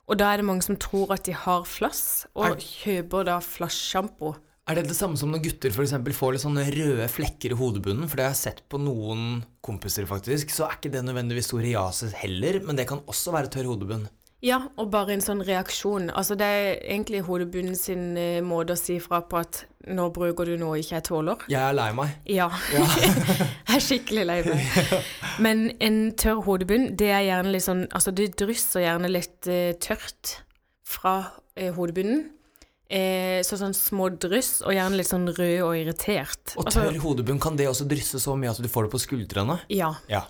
Og 0.07 0.21
da 0.21 0.29
er 0.31 0.43
det 0.43 0.47
mange 0.47 0.63
som 0.63 0.77
tror 0.79 1.15
at 1.17 1.25
de 1.27 1.33
har 1.35 1.65
flass, 1.67 2.27
og 2.37 2.45
Er- 2.53 2.61
kjøper 2.61 3.25
da 3.25 3.41
flasssjampo. 3.41 4.37
Er 4.69 4.75
det 4.75 4.89
det 4.89 4.97
samme 4.99 5.17
som 5.17 5.31
når 5.31 5.45
gutter 5.45 5.71
eksempel 5.71 6.13
får 6.13 6.33
litt 6.33 6.43
sånne 6.43 6.67
røde 6.67 7.09
flekker 7.09 7.53
i 7.55 7.57
hodebunnen? 7.57 8.09
For 8.09 8.17
det 8.17 8.25
har 8.27 8.35
jeg 8.35 8.43
sett 8.43 8.63
på 8.69 8.79
noen 8.83 9.45
kompiser, 9.63 10.05
faktisk. 10.07 10.51
Så 10.51 10.67
er 10.67 10.75
ikke 10.77 10.91
det 10.91 11.05
nødvendigvis 11.07 11.49
psoriasis 11.53 12.13
heller, 12.13 12.61
men 12.67 12.77
det 12.77 12.89
kan 12.89 12.99
også 13.07 13.33
være 13.33 13.49
tørr 13.49 13.71
hodebunn. 13.71 14.09
Ja, 14.45 14.59
og 14.77 14.91
bare 14.93 15.15
en 15.15 15.23
sånn 15.25 15.41
reaksjon. 15.47 16.11
Altså 16.13 16.37
det 16.37 16.47
er 16.47 16.67
egentlig 16.85 17.23
hodebunnen 17.25 17.77
sin 17.79 18.17
eh, 18.21 18.43
måte 18.45 18.75
å 18.77 18.79
si 18.79 18.99
fra 19.01 19.23
på 19.25 19.39
at 19.41 19.63
nå 19.89 20.09
bruker 20.13 20.51
du 20.51 20.57
noe 20.61 20.81
ikke 20.83 20.99
jeg 20.99 21.07
tåler. 21.09 21.47
Jeg 21.49 21.63
er 21.63 21.77
lei 21.77 21.89
meg. 21.97 22.13
Ja. 22.29 22.51
jeg 22.75 23.79
er 23.79 23.83
skikkelig 23.83 24.27
lei 24.29 24.39
meg. 24.45 24.93
Men 25.45 25.71
en 25.81 26.01
tørr 26.21 26.43
hodebunn, 26.45 26.91
det 27.01 27.09
er 27.15 27.25
gjerne 27.31 27.55
litt 27.55 27.65
sånn 27.65 27.87
Altså, 27.97 28.13
det 28.13 28.35
drysser 28.39 28.85
gjerne 28.85 29.11
litt 29.11 29.49
eh, 29.49 29.73
tørt 29.81 30.39
fra 30.87 31.17
eh, 31.57 31.73
hodebunnen. 31.75 32.27
Eh, 32.87 33.41
så 33.43 33.57
sånn 33.59 33.75
små 33.75 34.13
dryss, 34.23 34.61
og 34.63 34.77
gjerne 34.77 35.01
litt 35.01 35.09
sånn 35.09 35.27
rød 35.33 35.63
og 35.65 35.73
irritert. 35.81 36.53
Og 36.55 36.69
Altså, 36.69 36.85
tørr 36.85 37.01
hodebunn, 37.03 37.41
kan 37.43 37.57
det 37.59 37.71
også 37.71 37.89
drysse 37.89 38.21
så 38.23 38.37
mye 38.39 38.53
at 38.53 38.61
du 38.63 38.69
får 38.71 38.87
det 38.87 38.93
på 38.99 39.03
skuldrene? 39.09 39.63
ja. 39.73 39.95
Ja. 40.13 40.27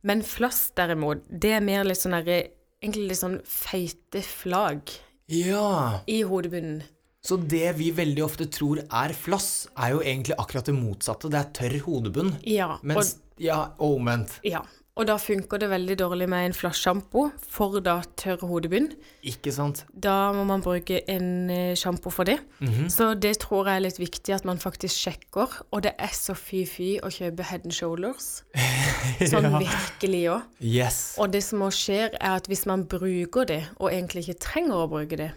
Men 0.00 0.22
flass, 0.24 0.70
derimot, 0.72 1.26
det 1.28 1.50
er 1.58 1.60
mer 1.60 1.84
litt 1.84 2.00
sånn 2.00 2.14
derre 2.16 2.38
Egentlig 2.80 3.08
litt 3.10 3.20
sånn 3.20 3.40
feite 3.44 4.22
flagg 4.24 4.88
Ja. 5.28 6.00
i 6.08 6.22
hodebunnen. 6.24 6.82
Så 7.22 7.36
det 7.36 7.74
vi 7.76 7.90
veldig 7.92 8.22
ofte 8.24 8.46
tror 8.48 8.78
er 8.88 9.12
flass, 9.12 9.66
er 9.76 9.90
jo 9.92 9.98
egentlig 10.00 10.38
akkurat 10.40 10.64
det 10.64 10.72
motsatte. 10.74 11.28
Det 11.28 11.36
er 11.42 11.50
tørr 11.52 11.80
hodebunn. 11.84 12.36
Ja. 12.48 12.78
Mens 12.82 13.18
Ja, 13.40 13.70
omvendt. 13.78 14.38
Ja, 14.44 14.62
og 14.98 15.06
da 15.08 15.14
funker 15.22 15.60
det 15.62 15.68
veldig 15.70 15.96
dårlig 16.00 16.26
med 16.28 16.48
en 16.48 16.54
flassjampo 16.56 17.28
for 17.48 17.80
da 17.84 18.00
tørr 18.20 18.42
hodebunn. 18.44 18.90
Ikke 19.26 19.52
sant? 19.54 19.84
Da 19.94 20.32
må 20.36 20.42
man 20.48 20.64
bruke 20.64 21.00
en 21.08 21.50
eh, 21.52 21.76
sjampo 21.78 22.10
for 22.12 22.28
det. 22.28 22.38
Mhm. 22.60 22.88
Så 22.92 23.12
det 23.14 23.36
tror 23.44 23.70
jeg 23.70 23.80
er 23.80 23.84
litt 23.86 24.00
viktig 24.02 24.34
at 24.34 24.48
man 24.48 24.60
faktisk 24.60 25.06
sjekker. 25.06 25.60
Og 25.70 25.84
det 25.86 25.94
er 25.96 26.14
så 26.16 26.34
fy-fy 26.36 26.98
å 27.06 27.12
kjøpe 27.12 27.46
Head 27.48 27.68
and 27.68 27.76
Shoulders. 27.76 28.42
Sånn 29.30 29.48
virkelig 29.56 30.24
òg. 30.34 30.48
Yes. 30.60 31.00
Og 31.22 31.32
det 31.32 31.44
som 31.46 31.62
også 31.64 31.86
skjer, 31.86 32.18
er 32.20 32.40
at 32.40 32.50
hvis 32.50 32.66
man 32.68 32.84
bruker 32.90 33.46
det, 33.48 33.62
og 33.78 33.92
egentlig 33.92 34.26
ikke 34.26 34.42
trenger 34.42 34.84
å 34.84 34.90
bruke 34.90 35.16
det, 35.16 35.30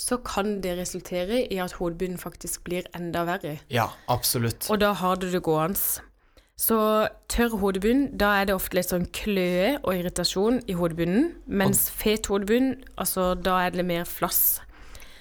så 0.00 0.16
kan 0.24 0.60
det 0.64 0.78
resultere 0.78 1.42
i 1.52 1.58
at 1.60 1.74
hodebunnen 1.76 2.18
faktisk 2.20 2.64
blir 2.64 2.86
enda 2.96 3.26
verre. 3.28 3.58
Ja, 3.68 3.90
absolutt. 4.08 4.70
Og 4.72 4.80
da 4.80 4.94
har 4.96 5.20
du 5.20 5.28
det 5.28 5.42
gående. 5.44 6.00
Så 6.60 6.76
tørr 7.32 7.54
hodebunn, 7.62 8.02
da 8.20 8.34
er 8.42 8.50
det 8.50 8.54
ofte 8.54 8.76
litt 8.76 8.90
sånn 8.90 9.06
kløe 9.16 9.78
og 9.80 9.94
irritasjon 9.96 10.58
i 10.68 10.74
hodebunnen. 10.76 11.30
Mens 11.48 11.86
fet 11.88 12.28
hodebunn, 12.28 12.74
altså 13.00 13.30
da 13.40 13.62
er 13.66 13.70
det 13.78 13.86
mer 13.88 14.04
flass. 14.04 14.58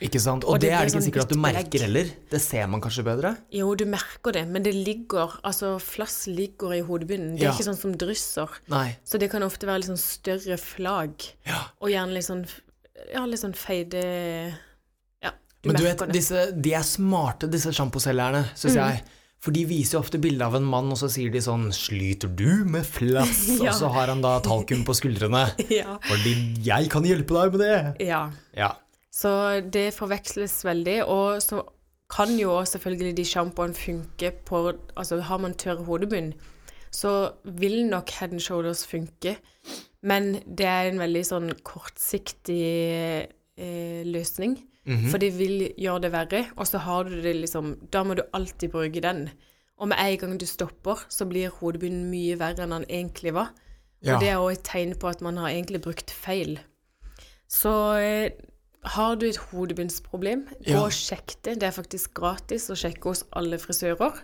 Ikke 0.03 0.19
sant? 0.23 0.43
Og, 0.47 0.53
Og 0.55 0.59
det, 0.63 0.69
det 0.69 0.75
er 0.75 0.79
det 0.83 0.89
ikke 0.91 0.95
sånn 0.97 1.05
sikkert 1.09 1.25
at 1.25 1.31
du 1.33 1.39
merker 1.43 1.83
heller. 1.83 2.09
Det 2.31 2.39
ser 2.43 2.67
man 2.71 2.79
kanskje 2.83 3.03
bedre. 3.07 3.33
Jo, 3.55 3.71
du 3.75 3.83
merker 3.91 4.35
det, 4.35 4.45
men 4.47 4.63
det 4.63 4.71
ligger 4.75 5.33
Altså, 5.43 5.73
flass 5.83 6.21
ligger 6.31 6.71
i 6.77 6.79
hodebunnen. 6.87 7.33
Det 7.35 7.43
er 7.43 7.49
Ja. 7.49 7.53
ikke 7.55 7.67
sånn 7.67 7.79
som 7.81 7.95
drysser. 7.99 8.47
Nei. 8.71 8.97
Så 9.03 9.19
det 9.19 9.29
kan 9.31 9.43
ofte 9.43 9.67
være 9.67 9.81
litt 9.83 9.89
sånn 9.91 9.99
større 9.99 10.55
flagg. 10.59 11.25
Ja. 11.47 11.65
Og 11.81 11.89
gjerne 11.91 12.15
litt 12.15 12.27
sånn 12.27 12.45
Ja, 13.13 13.23
litt 13.25 13.39
sånn 13.39 13.55
feide 13.55 14.03
Ja, 15.23 15.31
du 15.63 15.69
Men 15.69 15.75
du 15.75 15.83
vet, 15.83 15.97
det. 15.99 16.11
disse, 16.15 16.51
de 16.51 16.73
er 16.75 16.83
smarte, 16.83 17.47
disse 17.51 17.71
sjamposelgerne, 17.71 18.45
syns 18.55 18.75
Mm. 18.75 18.83
jeg. 18.91 19.03
For 19.39 19.55
de 19.55 19.63
viser 19.69 19.95
jo 19.95 20.01
ofte 20.03 20.19
bilde 20.19 20.43
av 20.43 20.57
en 20.57 20.65
mann, 20.67 20.89
og 20.91 20.97
så 20.99 21.07
sier 21.11 21.31
de 21.31 21.39
sånn 21.39 21.69
'Sliter 21.71 22.27
du 22.27 22.65
med 22.65 22.83
flass?' 22.83 23.47
Ja. 23.63 23.71
Og 23.71 23.75
så 23.79 23.87
har 23.93 24.11
han 24.11 24.21
da 24.21 24.39
talkum 24.43 24.83
på 24.83 24.95
skuldrene. 24.97 25.45
Ja. 25.81 25.97
Fordi 26.03 26.35
'jeg 26.59 26.89
kan 26.91 27.03
hjelpe 27.07 27.33
deg 27.39 27.55
med 27.55 27.59
det'. 27.63 28.05
ja. 28.05 28.31
Ja. 28.55 28.73
Så 29.11 29.61
det 29.71 29.93
forveksles 29.95 30.63
veldig, 30.63 31.03
og 31.07 31.41
så 31.41 31.63
kan 32.09 32.29
jo 32.37 32.59
selvfølgelig 32.65 33.15
de 33.17 33.25
sjampoene 33.25 33.73
funke 33.73 34.31
på 34.45 34.73
Altså 34.97 35.19
har 35.21 35.37
man 35.37 35.53
tørr 35.53 35.83
hodebunn, 35.83 36.33
så 36.91 37.31
vil 37.43 37.85
nok 37.89 38.09
Head 38.09 38.31
and 38.33 38.39
Shoulders 38.41 38.85
funke, 38.85 39.37
men 40.03 40.41
det 40.45 40.65
er 40.65 40.89
en 40.89 40.99
veldig 40.99 41.25
sånn 41.25 41.51
kortsiktig 41.63 43.27
eh, 43.57 44.03
løsning. 44.05 44.57
For 45.11 45.21
det 45.21 45.31
vil 45.37 45.67
gjøre 45.77 46.01
det 46.07 46.11
verre, 46.11 46.41
og 46.57 46.65
så 46.67 46.79
har 46.81 47.03
du 47.05 47.21
det 47.21 47.35
liksom 47.35 47.75
Da 47.93 48.01
må 48.03 48.15
du 48.17 48.23
alltid 48.33 48.71
bruke 48.73 49.01
den. 49.01 49.29
Og 49.77 49.87
med 49.91 49.97
en 50.01 50.17
gang 50.17 50.37
du 50.41 50.45
stopper, 50.49 51.05
så 51.09 51.25
blir 51.29 51.49
hodebunnen 51.59 52.09
mye 52.11 52.35
verre 52.39 52.63
enn 52.65 52.73
den 52.73 52.85
egentlig 52.89 53.33
var. 53.33 53.51
Ja. 54.01 54.15
Og 54.15 54.21
det 54.23 54.29
er 54.31 54.39
òg 54.41 54.51
et 54.57 54.63
tegn 54.67 54.95
på 54.99 55.07
at 55.11 55.21
man 55.21 55.37
har 55.37 55.49
egentlig 55.51 55.81
brukt 55.83 56.11
feil. 56.11 56.57
Så 57.47 57.71
eh, 57.99 58.31
har 58.95 59.15
du 59.19 59.25
et 59.27 59.37
hodebunnsproblem, 59.51 60.45
gå 60.65 60.71
Ja. 60.73 60.81
og 60.85 60.91
sjekk 60.91 61.35
det. 61.43 61.59
Det 61.61 61.67
er 61.69 61.75
faktisk 61.75 62.13
gratis 62.19 62.69
å 62.71 62.75
sjekke 62.79 63.11
hos 63.13 63.23
alle 63.35 63.57
frisører. 63.59 64.19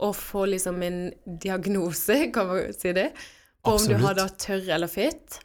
Og 0.00 0.14
få 0.16 0.46
liksom 0.48 0.82
en 0.82 1.00
diagnose, 1.26 2.26
kan 2.34 2.46
man 2.50 2.72
si 2.72 2.92
det, 2.96 3.10
på 3.62 3.74
om 3.76 3.86
du 3.86 3.94
har 4.00 4.14
da 4.16 4.26
tørr 4.28 4.68
eller 4.74 4.88
fet. 4.88 5.40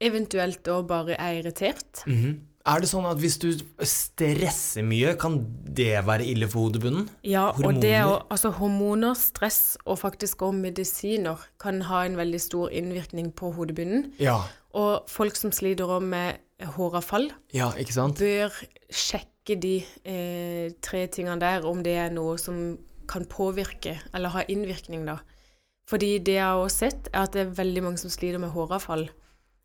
Eventuelt 0.00 0.62
da 0.64 0.80
bare 0.82 1.16
er 1.20 1.40
irritert. 1.42 2.04
Mhm. 2.06 2.38
Er 2.68 2.82
det 2.82 2.90
sånn 2.90 3.06
at 3.08 3.16
hvis 3.22 3.38
du 3.40 3.46
stresser 3.88 4.84
mye, 4.84 5.14
kan 5.20 5.38
det 5.64 5.94
være 6.04 6.26
ille 6.28 6.48
for 6.50 6.66
hodebunnen? 6.68 7.06
Ja, 7.24 7.46
og 7.54 7.80
det 7.80 7.94
Hormoner? 7.94 8.10
å, 8.10 8.18
altså 8.34 8.50
hormoner, 8.58 9.14
stress 9.16 9.78
og 9.86 9.98
faktisk 10.02 10.42
også 10.44 10.58
medisiner 10.60 11.40
kan 11.62 11.80
ha 11.88 12.02
en 12.04 12.18
veldig 12.20 12.40
stor 12.44 12.68
innvirkning 12.76 13.30
på 13.36 13.52
hodebunnen. 13.56 14.10
Ja. 14.20 14.42
Og 14.76 15.08
folk 15.10 15.36
som 15.40 15.52
sliter 15.56 15.98
med 16.04 16.38
håravfall, 16.76 17.30
Ja, 17.56 17.70
ikke 17.80 17.96
sant? 17.96 18.20
bør 18.20 18.52
sjekke 18.92 19.56
de 19.60 19.78
eh, 20.04 20.70
tre 20.84 21.06
tingene 21.08 21.40
der, 21.40 21.64
om 21.66 21.80
det 21.82 21.96
er 21.96 22.12
noe 22.12 22.36
som 22.38 22.76
kan 23.10 23.24
påvirke, 23.26 23.96
eller 24.14 24.28
ha 24.36 24.44
innvirkning, 24.52 25.06
da. 25.08 25.16
Fordi 25.90 26.18
det 26.22 26.36
jeg 26.36 26.44
har 26.44 26.60
også 26.60 26.84
sett, 26.84 27.08
er 27.10 27.24
at 27.24 27.32
det 27.34 27.40
er 27.46 27.56
veldig 27.56 27.82
mange 27.88 27.98
som 27.98 28.12
sliter 28.12 28.38
med 28.38 28.52
håravfall. 28.54 29.08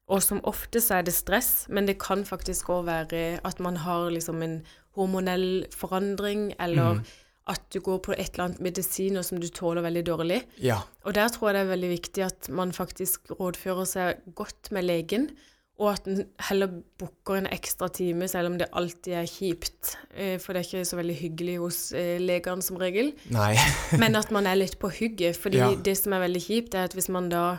Og 0.08 0.22
som 0.22 0.42
ofte 0.46 0.82
så 0.84 1.00
er 1.00 1.06
det 1.08 1.16
stress, 1.18 1.66
men 1.70 1.88
det 1.90 1.98
kan 2.02 2.22
faktisk 2.28 2.70
òg 2.70 2.84
være 2.86 3.22
at 3.44 3.60
man 3.60 3.78
har 3.82 4.12
liksom 4.14 4.42
en 4.46 4.60
hormonell 4.96 5.66
forandring, 5.74 6.52
eller 6.62 7.02
at 7.50 7.62
du 7.74 7.80
går 7.82 8.00
på 8.06 8.14
et 8.14 8.32
eller 8.34 8.44
annet 8.48 8.62
medisiner 8.62 9.26
som 9.26 9.40
du 9.42 9.48
tåler 9.54 9.82
veldig 9.86 10.04
dårlig. 10.08 10.40
Ja. 10.62 10.80
Og 11.06 11.14
der 11.18 11.28
tror 11.34 11.50
jeg 11.50 11.58
det 11.58 11.64
er 11.66 11.74
veldig 11.74 11.90
viktig 11.92 12.24
at 12.26 12.50
man 12.50 12.72
faktisk 12.74 13.30
rådfører 13.40 13.86
seg 13.90 14.24
godt 14.38 14.72
med 14.74 14.86
legen, 14.88 15.28
og 15.78 15.90
at 15.92 16.06
en 16.08 16.22
heller 16.48 16.70
booker 17.02 17.36
en 17.42 17.50
ekstra 17.52 17.90
time, 17.92 18.30
selv 18.32 18.48
om 18.54 18.56
det 18.62 18.70
alltid 18.72 19.14
er 19.20 19.26
kjipt. 19.28 19.98
Eh, 20.16 20.38
For 20.40 20.54
det 20.56 20.62
er 20.62 20.70
ikke 20.70 20.86
så 20.88 20.96
veldig 21.02 21.16
hyggelig 21.20 21.58
hos 21.60 21.80
eh, 21.98 22.16
legene 22.24 22.64
som 22.64 22.78
regel. 22.80 23.10
Nei. 23.36 23.58
Men 24.02 24.16
at 24.16 24.32
man 24.32 24.48
er 24.48 24.56
litt 24.62 24.78
på 24.80 24.88
hugget. 24.88 25.36
fordi 25.36 25.60
Ja. 25.60 25.74
det 25.76 25.98
som 26.00 26.14
er 26.16 26.24
veldig 26.30 26.42
kjipt, 26.46 26.74
er 26.80 26.88
at 26.88 26.94
hvis 26.96 27.10
man 27.12 27.28
da 27.30 27.58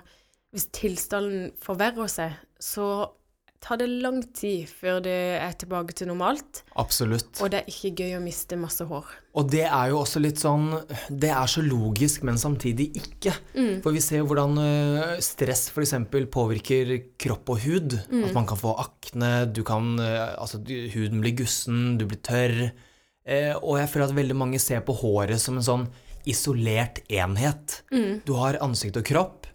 Hvis 0.54 0.68
tilstanden 0.74 1.50
forverrer 1.62 2.10
seg, 2.10 2.36
så 2.62 3.08
tar 3.66 3.80
det 3.80 3.88
lang 3.88 4.20
tid 4.36 4.68
før 4.70 5.00
det 5.04 5.16
er 5.40 5.54
tilbake 5.58 5.94
til 5.96 6.10
normalt. 6.10 6.62
Absolutt. 6.78 7.40
Og 7.42 7.50
det 7.50 7.62
er 7.62 7.70
ikke 7.70 8.04
gøy 8.04 8.16
å 8.18 8.22
miste 8.22 8.58
masse 8.60 8.84
hår. 8.86 9.08
Og 9.36 9.50
det 9.52 9.64
er 9.66 9.90
jo 9.90 9.98
også 10.00 10.20
litt 10.22 10.40
sånn 10.40 10.68
Det 11.10 11.30
er 11.32 11.50
så 11.50 11.64
logisk, 11.64 12.24
men 12.28 12.38
samtidig 12.40 12.88
ikke. 13.00 13.34
For 13.84 13.96
vi 13.96 14.02
ser 14.04 14.22
jo 14.22 14.28
hvordan 14.30 14.60
øh, 14.62 15.16
stress 15.24 15.66
f.eks. 15.72 15.96
påvirker 16.32 16.94
kropp 17.20 17.54
og 17.56 17.62
hud. 17.66 17.98
At 18.22 18.36
man 18.36 18.48
kan 18.48 18.60
få 18.60 18.76
akne, 18.86 19.32
du 19.50 19.64
kan 19.66 19.96
øh, 19.98 20.26
Altså, 20.36 20.60
huden 20.94 21.22
blir 21.24 21.36
gussen, 21.42 21.96
du 21.98 22.06
blir 22.08 22.22
tørr. 22.22 22.68
Eh, 23.26 23.54
og 23.56 23.80
jeg 23.80 23.90
føler 23.90 24.06
at 24.06 24.18
veldig 24.20 24.38
mange 24.38 24.62
ser 24.62 24.84
på 24.86 24.94
håret 25.00 25.42
som 25.42 25.58
en 25.58 25.66
sånn 25.66 25.88
isolert 26.26 27.02
enhet. 27.12 27.80
Du 28.26 28.34
har 28.38 28.58
ansikt 28.64 28.98
og 28.98 29.06
kropp, 29.06 29.45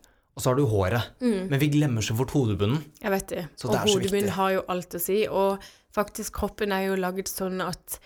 og 0.42 0.46
så 0.46 0.50
har 0.50 0.58
du 0.58 0.66
håret. 0.66 1.20
Men 1.22 1.60
vi 1.62 1.70
glemmer 1.70 2.02
så 2.02 2.16
fort 2.18 2.34
hodebunnen. 2.34 2.82
Jeg 2.98 3.14
vet 3.14 3.28
det. 3.30 3.44
Så 3.62 3.70
og 3.70 3.76
det 3.78 4.10
så 4.10 4.34
har 4.40 4.56
jo 4.56 4.64
alt 4.74 4.98
å 4.98 5.02
si. 5.02 5.20
Og 5.30 5.68
faktisk, 5.94 6.34
kroppen 6.40 6.74
er 6.74 6.88
jo 6.88 6.98
laget 6.98 7.30
sånn 7.30 7.62
at 7.62 8.00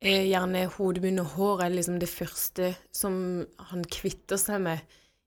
eh, 0.00 0.24
gjerne 0.30 0.64
hodebunn 0.78 1.20
og 1.20 1.36
hår 1.36 1.66
er 1.66 1.76
liksom 1.76 2.00
det 2.00 2.08
første 2.08 2.72
som 2.96 3.44
han 3.68 3.84
kvitter 3.92 4.40
seg 4.40 4.64
med 4.64 4.80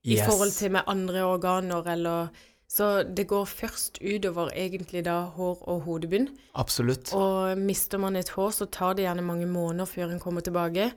i 0.06 0.18
forhold 0.22 0.54
til 0.54 0.74
med 0.74 0.90
andre 0.90 1.24
organer 1.26 1.94
eller 1.94 2.44
Så 2.66 3.04
det 3.06 3.28
går 3.30 3.44
først 3.46 4.00
utover 4.02 4.48
egentlig 4.50 5.04
da 5.06 5.20
hår 5.36 5.60
og 5.70 5.84
hodebunn. 5.86 6.26
Absolutt. 6.58 7.12
Og 7.14 7.54
mister 7.62 8.00
man 8.02 8.18
et 8.18 8.32
hår, 8.34 8.50
så 8.50 8.66
tar 8.66 8.96
det 8.98 9.04
gjerne 9.04 9.22
mange 9.22 9.46
måneder 9.46 9.86
før 9.86 10.10
en 10.10 10.18
kommer 10.18 10.42
tilbake. 10.42 10.88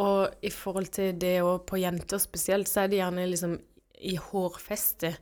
Og 0.00 0.32
i 0.40 0.48
forhold 0.48 0.88
til 0.96 1.12
det 1.20 1.42
og 1.44 1.66
på 1.68 1.76
jenter 1.76 2.16
spesielt, 2.22 2.70
så 2.72 2.86
er 2.86 2.88
det 2.88 3.02
gjerne 3.02 3.26
liksom 3.28 3.58
i 4.00 4.16
hårfestet 4.16 5.18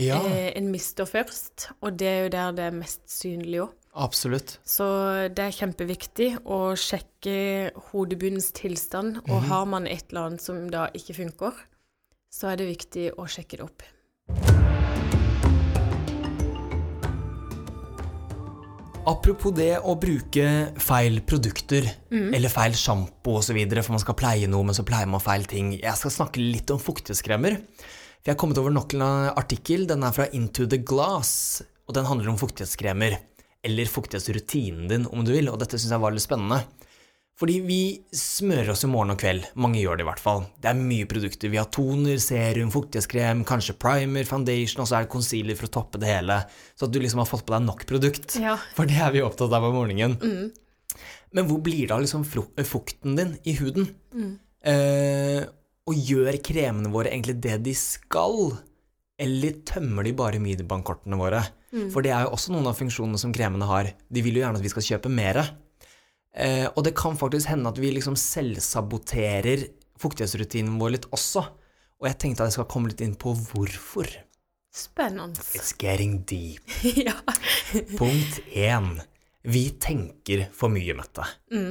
Ja, 0.00 0.16
eh, 0.24 0.52
en 0.56 0.70
mister 0.72 1.04
først. 1.04 1.68
Og 1.82 1.98
det 2.00 2.08
er 2.08 2.20
jo 2.24 2.32
der 2.32 2.52
det 2.56 2.64
er 2.70 2.76
mest 2.76 3.02
synlig 3.12 3.60
òg. 3.66 3.72
absolutt. 3.94 4.58
Så 4.64 4.84
det 5.28 5.38
er 5.38 5.52
kjempeviktig 5.52 6.30
å 6.48 6.72
sjekke 6.80 7.72
hodebunnens 7.90 8.52
tilstand. 8.56 9.20
Og 9.28 9.42
har 9.50 9.66
man 9.66 9.86
et 9.86 10.08
eller 10.10 10.30
annet 10.30 10.40
som 10.40 10.70
da 10.70 10.86
ikke 10.96 11.14
funker, 11.14 11.52
så 12.32 12.52
er 12.52 12.56
det 12.56 12.70
viktig 12.72 13.10
å 13.20 13.28
sjekke 13.28 13.60
det 13.60 13.66
opp. 13.68 13.82
Apropos 19.02 19.50
det 19.50 19.80
å 19.82 19.96
bruke 19.98 20.44
feil 20.78 21.16
produkter, 21.26 21.88
eller 22.12 22.52
feil 22.52 22.74
sjampo 22.78 23.40
osv., 23.40 23.58
for 23.82 23.96
man 23.96 24.02
skal 24.02 24.14
pleie 24.14 24.46
noe, 24.50 24.62
men 24.62 24.76
så 24.78 24.84
pleier 24.86 25.10
man 25.10 25.20
feil 25.20 25.42
ting. 25.50 25.72
Jeg 25.80 25.98
skal 25.98 26.14
snakke 26.14 26.38
litt 26.38 26.70
om 26.70 26.78
fuktighetskremer. 26.78 27.58
For 28.22 28.30
jeg 28.30 28.36
har 28.36 28.38
kommet 28.38 28.58
over 28.62 28.70
nok 28.70 28.94
en 28.94 29.02
artikkel. 29.34 29.82
Den 29.90 30.04
er 30.06 30.14
fra 30.14 30.28
Into 30.30 30.68
the 30.70 30.78
Glass, 30.78 31.58
og 31.90 31.96
den 31.96 32.06
handler 32.06 32.30
om 32.30 32.38
fuktighetskremer. 32.38 33.18
Eller 33.66 33.90
fuktighetsrutinen 33.90 34.86
din, 34.90 35.08
om 35.10 35.24
du 35.26 35.32
vil, 35.34 35.50
og 35.50 35.58
dette 35.58 35.78
syns 35.78 35.90
jeg 35.90 36.02
var 36.02 36.14
litt 36.14 36.22
spennende. 36.22 36.60
Fordi 37.42 37.56
vi 37.66 37.80
smører 38.14 38.70
oss 38.70 38.84
i 38.86 38.90
morgen 38.92 39.14
og 39.16 39.18
kveld. 39.18 39.48
Mange 39.58 39.80
gjør 39.80 39.98
det 39.98 40.04
i 40.04 40.06
hvert 40.06 40.22
fall. 40.22 40.44
Det 40.62 40.70
er 40.70 40.78
mye 40.78 41.08
produkter. 41.10 41.50
Vi 41.50 41.58
har 41.58 41.66
toner, 41.74 42.20
serum, 42.22 42.70
fuktighetskrem, 42.70 43.42
kanskje 43.48 43.74
primer, 43.82 44.28
foundation, 44.28 44.84
og 44.84 44.90
så 44.90 45.00
er 45.00 45.06
det 45.06 45.12
concealer 45.16 45.58
for 45.58 45.66
å 45.66 45.72
toppe 45.80 45.98
det 46.02 46.12
hele. 46.12 46.36
Så 46.78 46.86
at 46.86 46.94
du 46.94 47.00
liksom 47.02 47.24
har 47.24 47.30
fått 47.30 47.42
på 47.48 47.56
deg 47.56 47.64
nok 47.66 47.82
produkt. 47.90 48.36
Ja. 48.38 48.54
For 48.76 48.86
det 48.86 49.00
er 49.02 49.10
vi 49.16 49.24
opptatt 49.26 49.56
av 49.58 49.66
om 49.66 49.74
morgenen. 49.80 50.52
Men 51.32 51.48
hvor 51.48 51.58
blir 51.64 51.88
det 51.88 51.96
av 51.96 52.04
liksom 52.04 52.22
fukten 52.28 53.18
din 53.18 53.34
i 53.48 53.56
huden? 53.58 53.90
Eh, 54.62 55.42
og 55.88 55.98
gjør 55.98 56.38
kremene 56.44 56.92
våre 56.92 57.10
egentlig 57.10 57.40
det 57.42 57.58
de 57.66 57.74
skal? 57.76 58.54
Eller 59.22 59.60
tømmer 59.66 60.06
de 60.06 60.14
bare 60.16 60.40
middelbankkortene 60.42 61.18
våre? 61.18 61.42
For 61.92 62.04
det 62.04 62.12
er 62.12 62.26
jo 62.26 62.34
også 62.36 62.52
noen 62.52 62.68
av 62.68 62.76
funksjonene 62.76 63.20
som 63.20 63.32
kremene 63.32 63.66
har. 63.68 63.92
De 64.12 64.22
vil 64.24 64.36
jo 64.36 64.42
gjerne 64.42 64.60
at 64.60 64.64
vi 64.64 64.72
skal 64.72 64.84
kjøpe 64.84 65.12
mere. 65.12 65.46
Eh, 66.32 66.66
og 66.68 66.82
det 66.84 66.94
kan 66.96 67.16
faktisk 67.16 67.48
hende 67.48 67.70
at 67.72 67.80
vi 67.80 67.92
liksom 67.94 68.16
selvsaboterer 68.18 69.66
fuktighetsrutinen 70.00 70.76
vår 70.80 70.96
litt 70.96 71.08
også. 71.16 71.46
Og 72.02 72.08
jeg 72.10 72.18
tenkte 72.20 72.44
at 72.44 72.52
jeg 72.52 72.58
skal 72.58 72.68
komme 72.72 72.92
litt 72.92 73.00
inn 73.04 73.16
på 73.16 73.32
hvorfor. 73.36 74.10
Spennende. 74.72 75.40
It's 75.56 75.72
getting 75.76 76.22
deep. 76.28 76.64
ja. 77.06 77.16
Punkt 77.96 78.40
én. 78.52 78.94
Vi 79.42 79.64
tenker 79.82 80.46
for 80.54 80.72
mye, 80.72 80.94
Mette. 80.96 81.24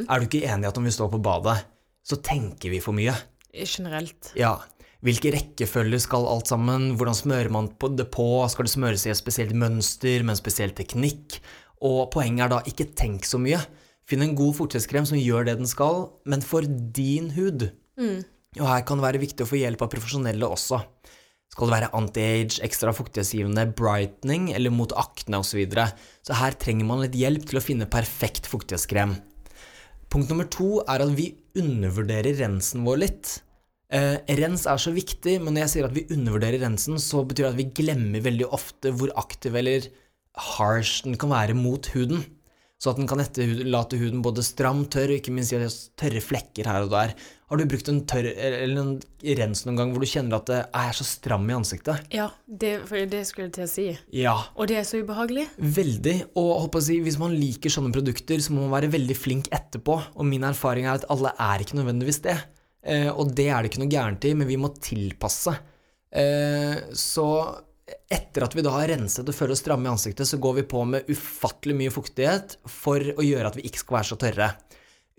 Er 0.10 0.20
du 0.20 0.28
ikke 0.28 0.44
enig 0.46 0.68
i 0.68 0.72
at 0.72 0.80
om 0.82 0.88
vi 0.88 0.94
står 0.94 1.12
på 1.14 1.22
badet, 1.24 1.60
så 2.04 2.18
tenker 2.26 2.74
vi 2.74 2.82
for 2.84 2.98
mye? 2.98 3.14
Generelt. 3.54 4.32
Ja. 4.40 4.58
Hvilke 5.02 5.32
rekkefølger 5.34 6.02
skal 6.04 6.28
alt 6.30 6.52
sammen? 6.52 6.92
Hvordan 7.00 7.18
smører 7.18 7.50
man 7.54 7.72
det 7.98 8.08
på? 8.14 8.28
Skal 8.54 8.68
det 8.68 8.74
smøres 8.76 9.06
i 9.08 9.14
et 9.14 9.20
spesielt 9.20 9.56
mønster 9.58 10.22
med 10.22 10.36
en 10.36 10.42
spesiell 10.42 10.76
teknikk? 10.78 11.40
Og 11.82 12.12
poenget 12.14 12.46
er 12.46 12.54
da 12.54 12.60
ikke 12.70 12.92
tenk 12.98 13.26
så 13.26 13.42
mye. 13.42 13.60
Finn 14.06 14.22
en 14.22 14.38
god 14.38 14.54
fuktighetskrem 14.60 15.08
som 15.10 15.18
gjør 15.18 15.48
det 15.48 15.58
den 15.62 15.70
skal, 15.70 16.12
men 16.30 16.44
for 16.46 16.66
din 16.68 17.32
hud. 17.34 17.72
Og 18.60 18.68
her 18.68 18.86
kan 18.86 19.00
det 19.00 19.08
være 19.08 19.24
viktig 19.24 19.46
å 19.46 19.50
få 19.50 19.62
hjelp 19.62 19.82
av 19.86 19.90
profesjonelle 19.94 20.48
også. 20.48 20.82
Skal 21.52 21.68
det 21.68 21.76
være 21.76 21.92
anti-age, 21.98 22.62
ekstra 22.64 22.94
fuktighetsgivende, 22.96 23.66
brightening 23.76 24.52
eller 24.56 24.72
mot 24.72 24.94
akne 24.96 25.42
osv. 25.42 25.50
Så, 25.52 25.60
videre. 25.60 25.90
så 26.24 26.38
her 26.40 26.56
trenger 26.56 26.88
man 26.88 27.02
litt 27.04 27.18
hjelp 27.18 27.50
til 27.50 27.60
å 27.60 27.64
finne 27.64 27.90
perfekt 27.92 28.48
fuktighetskrem. 28.48 29.18
Punkt 30.12 30.32
nummer 30.32 30.48
to 30.52 30.80
er 30.92 31.04
at 31.04 31.12
vi 31.16 31.32
undervurderer 31.58 32.38
rensen 32.42 32.86
vår 32.88 33.02
litt. 33.06 33.32
Eh, 33.92 34.18
rens 34.40 34.64
er 34.70 34.80
så 34.80 34.94
viktig, 34.96 35.38
men 35.44 35.56
når 35.56 35.66
jeg 35.66 35.74
sier 35.74 35.88
at 35.90 35.96
vi 35.96 36.08
undervurderer 36.14 36.64
rensen, 36.64 37.00
så 37.02 37.26
betyr 37.28 37.50
det 37.50 37.52
at 37.52 37.60
vi 37.60 37.72
glemmer 37.82 38.24
veldig 38.24 38.48
ofte 38.56 38.94
hvor 38.96 39.12
aktiv 39.20 39.58
eller 39.60 39.90
harsh 40.56 41.04
den 41.04 41.18
kan 41.20 41.34
være 41.34 41.58
mot 41.58 41.92
huden. 41.92 42.24
Så 42.82 42.90
at 42.90 42.98
den 42.98 43.06
kan 43.10 43.22
etterlate 43.22 44.00
huden 44.02 44.24
både 44.26 44.42
stram, 44.46 44.88
tørr 44.90 45.12
og 45.14 45.20
ikke 45.20 45.34
minst 45.36 45.54
tørre 46.02 46.22
flekker 46.24 46.66
her 46.66 46.88
og 46.88 46.90
der. 46.90 47.14
Har 47.52 47.60
du 47.60 47.66
brukt 47.70 47.90
en 47.92 48.00
tørr 48.10 48.26
eller 48.32 48.80
en 48.82 48.94
rens 49.38 49.62
noen 49.68 49.78
gang 49.78 49.92
hvor 49.94 50.02
du 50.02 50.10
kjenner 50.10 50.40
at 50.40 50.48
det 50.50 50.62
er 50.80 50.98
så 50.98 51.06
stram 51.06 51.46
i 51.52 51.58
ansiktet? 51.60 52.08
Ja, 52.16 52.30
det, 52.48 52.72
det 53.12 53.22
skulle 53.30 53.50
jeg 53.50 53.56
til 53.60 53.68
å 53.68 53.70
si. 53.70 53.88
Ja, 54.18 54.34
Og 54.56 54.72
det 54.72 54.80
er 54.80 54.88
så 54.88 55.04
ubehagelig. 55.04 55.46
Veldig. 55.62 56.16
Og 56.42 56.80
si, 56.82 56.98
hvis 57.06 57.20
man 57.22 57.36
liker 57.38 57.74
sånne 57.74 57.94
produkter, 57.94 58.42
så 58.42 58.56
må 58.56 58.66
man 58.66 58.74
være 58.80 58.94
veldig 58.96 59.20
flink 59.20 59.52
etterpå. 59.54 60.00
Og 60.16 60.26
min 60.26 60.48
erfaring 60.48 60.88
er 60.88 60.98
at 60.98 61.10
alle 61.14 61.36
er 61.38 61.62
ikke 61.62 61.78
nødvendigvis 61.78 62.24
det. 62.26 62.40
Eh, 62.82 63.12
og 63.12 63.36
det 63.38 63.52
er 63.52 63.62
det 63.62 63.70
ikke 63.70 63.84
noe 63.84 63.94
gærent 63.94 64.26
i, 64.26 64.34
men 64.40 64.50
vi 64.50 64.58
må 64.58 64.74
tilpasse. 64.82 65.54
Eh, 66.10 66.80
så 66.98 67.28
etter 68.12 68.46
at 68.46 68.56
vi 68.58 68.64
da 68.66 68.74
har 68.76 68.90
renset 68.92 69.28
og 69.28 69.36
føler 69.38 69.56
oss 69.56 69.62
stramme 69.64 69.88
i 69.88 69.92
ansiktet, 69.92 70.28
så 70.30 70.40
går 70.42 70.60
vi 70.60 70.66
på 70.74 70.84
med 70.88 71.10
ufattelig 71.12 71.76
mye 71.78 71.94
fuktighet 71.94 72.58
for 72.70 73.00
å 73.16 73.26
gjøre 73.26 73.52
at 73.52 73.58
vi 73.60 73.66
ikke 73.70 73.84
skal 73.84 73.98
være 74.00 74.10
så 74.12 74.20
tørre. 74.22 74.50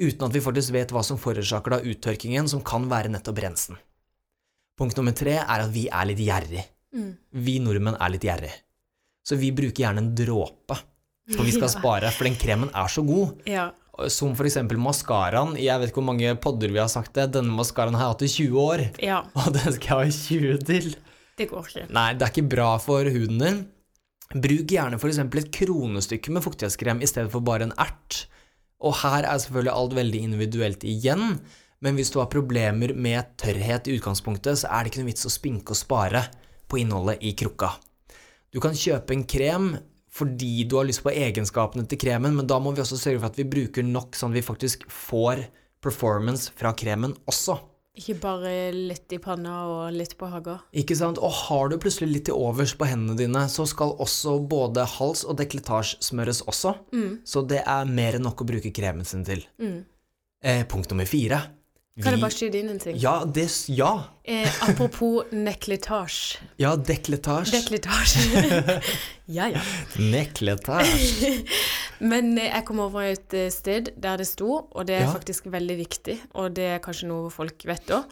Uten 0.03 0.27
at 0.27 0.35
vi 0.35 0.43
faktisk 0.45 0.75
vet 0.75 0.93
hva 0.95 1.03
som 1.07 1.21
forårsaker 1.21 1.77
da 1.77 1.81
uttørkingen, 1.93 2.49
som 2.51 2.63
kan 2.67 2.89
være 2.91 3.13
nettopp 3.13 3.43
rensen. 3.45 3.79
Punkt 4.79 4.97
nummer 4.99 5.15
tre 5.17 5.37
er 5.43 5.67
at 5.67 5.71
vi 5.75 5.87
er 5.93 6.09
litt 6.09 6.23
gjerrig. 6.25 6.65
Vi 7.33 7.59
nordmenn 7.63 7.99
er 8.01 8.13
litt 8.13 8.25
gjerrig. 8.27 8.53
Så 9.23 9.39
vi 9.39 9.53
bruker 9.55 9.85
gjerne 9.85 10.03
en 10.03 10.15
dråpe 10.19 10.79
for 11.31 11.47
vi 11.47 11.53
skal 11.55 11.69
Ja. 11.69 11.75
spare, 11.77 12.11
for 12.11 12.27
den 12.27 12.37
kremen 12.41 12.73
er 12.75 12.91
så 12.91 13.05
god. 13.07 13.39
Ja. 13.49 13.71
Som 14.11 14.33
eksempel 14.35 14.81
maskaraen. 14.81 15.55
Jeg 15.61 15.79
vet 15.79 15.93
ikke 15.93 16.01
hvor 16.01 16.09
mange 16.09 16.33
podder 16.41 16.73
vi 16.73 16.81
har 16.81 16.91
sagt 16.91 17.13
det. 17.15 17.29
Denne 17.37 17.53
maskaraen 17.55 17.95
har 17.95 18.09
jeg 18.09 18.15
hatt 18.15 18.25
i 18.27 18.31
20 18.33 18.61
år, 18.65 18.85
ja. 19.05 19.21
og 19.37 19.53
den 19.55 19.77
skal 19.77 19.85
jeg 19.85 19.93
ha 19.93 20.03
i 20.09 20.17
20 20.17 20.65
til. 20.67 20.95
Det 21.43 21.51
går 21.51 21.69
ikke. 21.69 21.87
Nei, 21.93 22.09
det 22.17 22.27
er 22.27 22.35
ikke 22.35 22.51
bra 22.55 22.73
for 22.83 23.09
huden 23.15 23.43
din. 23.43 23.63
Bruk 24.33 24.71
gjerne 24.73 24.97
eksempel 24.97 25.43
et 25.43 25.51
kronestykke 25.53 26.33
med 26.33 26.45
fuktighetskrem 26.45 27.03
i 27.05 27.09
stedet 27.11 27.33
for 27.35 27.45
bare 27.45 27.69
en 27.69 27.75
ert. 27.83 28.23
Og 28.83 28.97
her 29.03 29.27
er 29.29 29.39
selvfølgelig 29.43 29.75
alt 29.75 29.97
veldig 29.99 30.23
individuelt 30.27 30.87
igjen, 30.89 31.37
men 31.83 31.99
hvis 31.99 32.11
du 32.15 32.21
har 32.23 32.31
problemer 32.31 32.95
med 32.95 33.35
tørrhet 33.39 33.89
i 33.91 33.97
utgangspunktet, 33.99 34.63
så 34.63 34.71
er 34.71 34.83
det 34.83 34.93
ikke 34.93 35.03
noe 35.03 35.11
vits 35.11 35.29
å 35.29 35.33
spinke 35.35 35.75
og 35.75 35.79
spare 35.79 36.25
på 36.71 36.81
innholdet 36.81 37.23
i 37.27 37.35
krukka. 37.39 37.75
Du 38.53 38.61
kan 38.63 38.77
kjøpe 38.77 39.15
en 39.15 39.27
krem 39.29 39.73
fordi 40.13 40.67
du 40.69 40.77
har 40.77 40.85
lyst 40.85 41.01
på 41.05 41.13
egenskapene 41.13 41.87
til 41.89 42.01
kremen, 42.01 42.35
men 42.37 42.49
da 42.49 42.59
må 42.61 42.75
vi 42.75 42.83
også 42.83 42.99
sørge 43.01 43.23
for 43.23 43.31
at 43.31 43.39
vi 43.41 43.49
bruker 43.49 43.87
nok 43.87 44.17
sånn 44.19 44.35
at 44.35 44.43
vi 44.43 44.45
faktisk 44.45 44.85
får 44.93 45.47
performance 45.83 46.53
fra 46.59 46.75
kremen 46.77 47.15
også. 47.31 47.57
Ikke 47.93 48.15
bare 48.23 48.71
litt 48.73 49.13
i 49.13 49.19
panna 49.21 49.55
og 49.69 49.93
litt 49.93 50.15
på 50.17 50.25
haga. 50.33 50.55
Ikke 50.73 50.97
sant? 50.97 51.19
Og 51.21 51.33
har 51.43 51.69
du 51.69 51.77
plutselig 51.83 52.09
litt 52.09 52.25
til 52.31 52.39
overs 52.41 52.73
på 52.81 52.89
hendene 52.89 53.19
dine, 53.19 53.43
så 53.53 53.67
skal 53.69 53.93
også 54.01 54.39
både 54.49 54.87
hals 54.95 55.27
og 55.29 55.37
dekletasje 55.37 56.01
smøres 56.01 56.41
også. 56.49 56.73
Så 57.29 57.43
det 57.45 57.61
er 57.69 57.85
mer 57.85 58.17
enn 58.17 58.25
nok 58.25 58.41
å 58.41 58.49
bruke 58.49 58.73
kremen 58.73 59.05
sin 59.05 59.27
til. 59.29 59.45
Eh, 59.61 60.65
punkt 60.73 60.89
nummer 60.91 61.05
fire. 61.07 61.43
Kan 62.01 62.15
jeg 62.15 62.23
bare 62.23 62.33
skyte 62.33 62.57
inn 62.63 62.71
en 62.73 62.79
ting? 62.81 62.97
Ja, 62.97 63.19
det 63.29 63.45
Ja! 63.69 63.91
Eh, 64.25 64.49
apropos 64.65 65.27
nekletasje. 65.33 66.39
Ja, 66.59 66.71
dekletasje. 66.77 67.53
Dekletasje. 67.59 68.79
ja, 69.37 69.51
ja. 69.53 69.61
Nekletasje. 70.01 71.45
Men 72.13 72.33
eh, 72.39 72.49
jeg 72.49 72.65
kom 72.65 72.81
over 72.81 73.05
et 73.11 73.35
eh, 73.37 73.51
sted 73.53 73.91
der 74.01 74.17
det 74.23 74.27
sto, 74.31 74.49
og 74.73 74.87
det 74.89 74.97
er 75.03 75.05
Ja. 75.05 75.13
faktisk 75.13 75.51
veldig 75.53 75.77
viktig, 75.83 76.17
og 76.35 76.55
det 76.57 76.65
er 76.79 76.81
kanskje 76.83 77.11
noe 77.13 77.29
folk 77.31 77.61
vet 77.69 77.93
òg, 77.93 78.09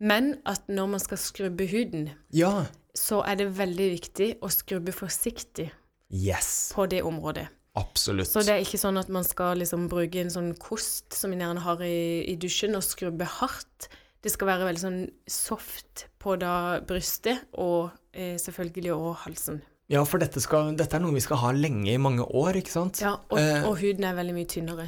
men 0.00 0.34
at 0.48 0.66
når 0.68 0.86
man 0.96 1.00
skal 1.00 1.18
skrubbe 1.20 1.66
huden, 1.70 2.10
Ja. 2.32 2.64
så 2.96 3.20
er 3.22 3.34
det 3.36 3.50
veldig 3.58 3.90
viktig 3.94 4.28
å 4.42 4.48
skrubbe 4.50 4.92
forsiktig 4.96 5.70
Yes. 6.10 6.72
på 6.74 6.88
det 6.90 7.02
området. 7.06 7.46
Absolutt. 7.80 8.28
Så 8.30 8.42
det 8.46 8.54
er 8.54 8.62
ikke 8.64 8.80
sånn 8.80 9.00
at 9.00 9.08
man 9.12 9.24
skal 9.26 9.58
liksom 9.62 9.88
bruke 9.90 10.20
en 10.22 10.32
sånn 10.32 10.52
kost 10.60 11.16
som 11.16 11.32
man 11.32 11.42
gjerne 11.44 11.64
har 11.64 11.82
i, 11.86 11.96
i 12.28 12.36
dusjen, 12.40 12.76
og 12.78 12.84
skrubbe 12.86 13.26
hardt. 13.38 13.88
Det 14.20 14.32
skal 14.34 14.50
være 14.52 14.68
veldig 14.68 14.82
sånn 14.84 15.00
soft 15.32 16.06
på 16.20 16.36
da 16.40 16.54
brystet, 16.84 17.46
og 17.56 17.90
eh, 18.12 18.36
selvfølgelig 18.40 18.92
også 18.96 19.14
halsen. 19.24 19.60
Ja, 19.90 20.04
for 20.06 20.22
dette, 20.22 20.38
skal, 20.44 20.74
dette 20.78 20.98
er 20.98 21.02
noe 21.02 21.16
vi 21.16 21.22
skal 21.24 21.40
ha 21.40 21.50
lenge 21.56 21.90
i 21.90 21.98
mange 21.98 22.22
år, 22.22 22.60
ikke 22.60 22.70
sant? 22.76 23.00
Ja, 23.02 23.16
og, 23.32 23.38
Eh. 23.40 23.64
og 23.66 23.80
huden 23.80 24.04
er 24.06 24.14
veldig 24.14 24.36
mye 24.36 24.46
tynnere. 24.52 24.86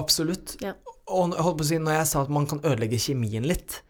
Absolutt. 0.00 0.56
Ja. 0.64 0.72
Og 1.12 1.36
holdt 1.36 1.60
på 1.60 1.66
å 1.66 1.68
si, 1.68 1.78
når 1.78 1.98
jeg 2.00 2.08
sa 2.10 2.22
at 2.24 2.32
man 2.32 2.48
kan 2.50 2.62
ødelegge 2.64 2.98
kjemien 2.98 3.46
litt, 3.46 3.82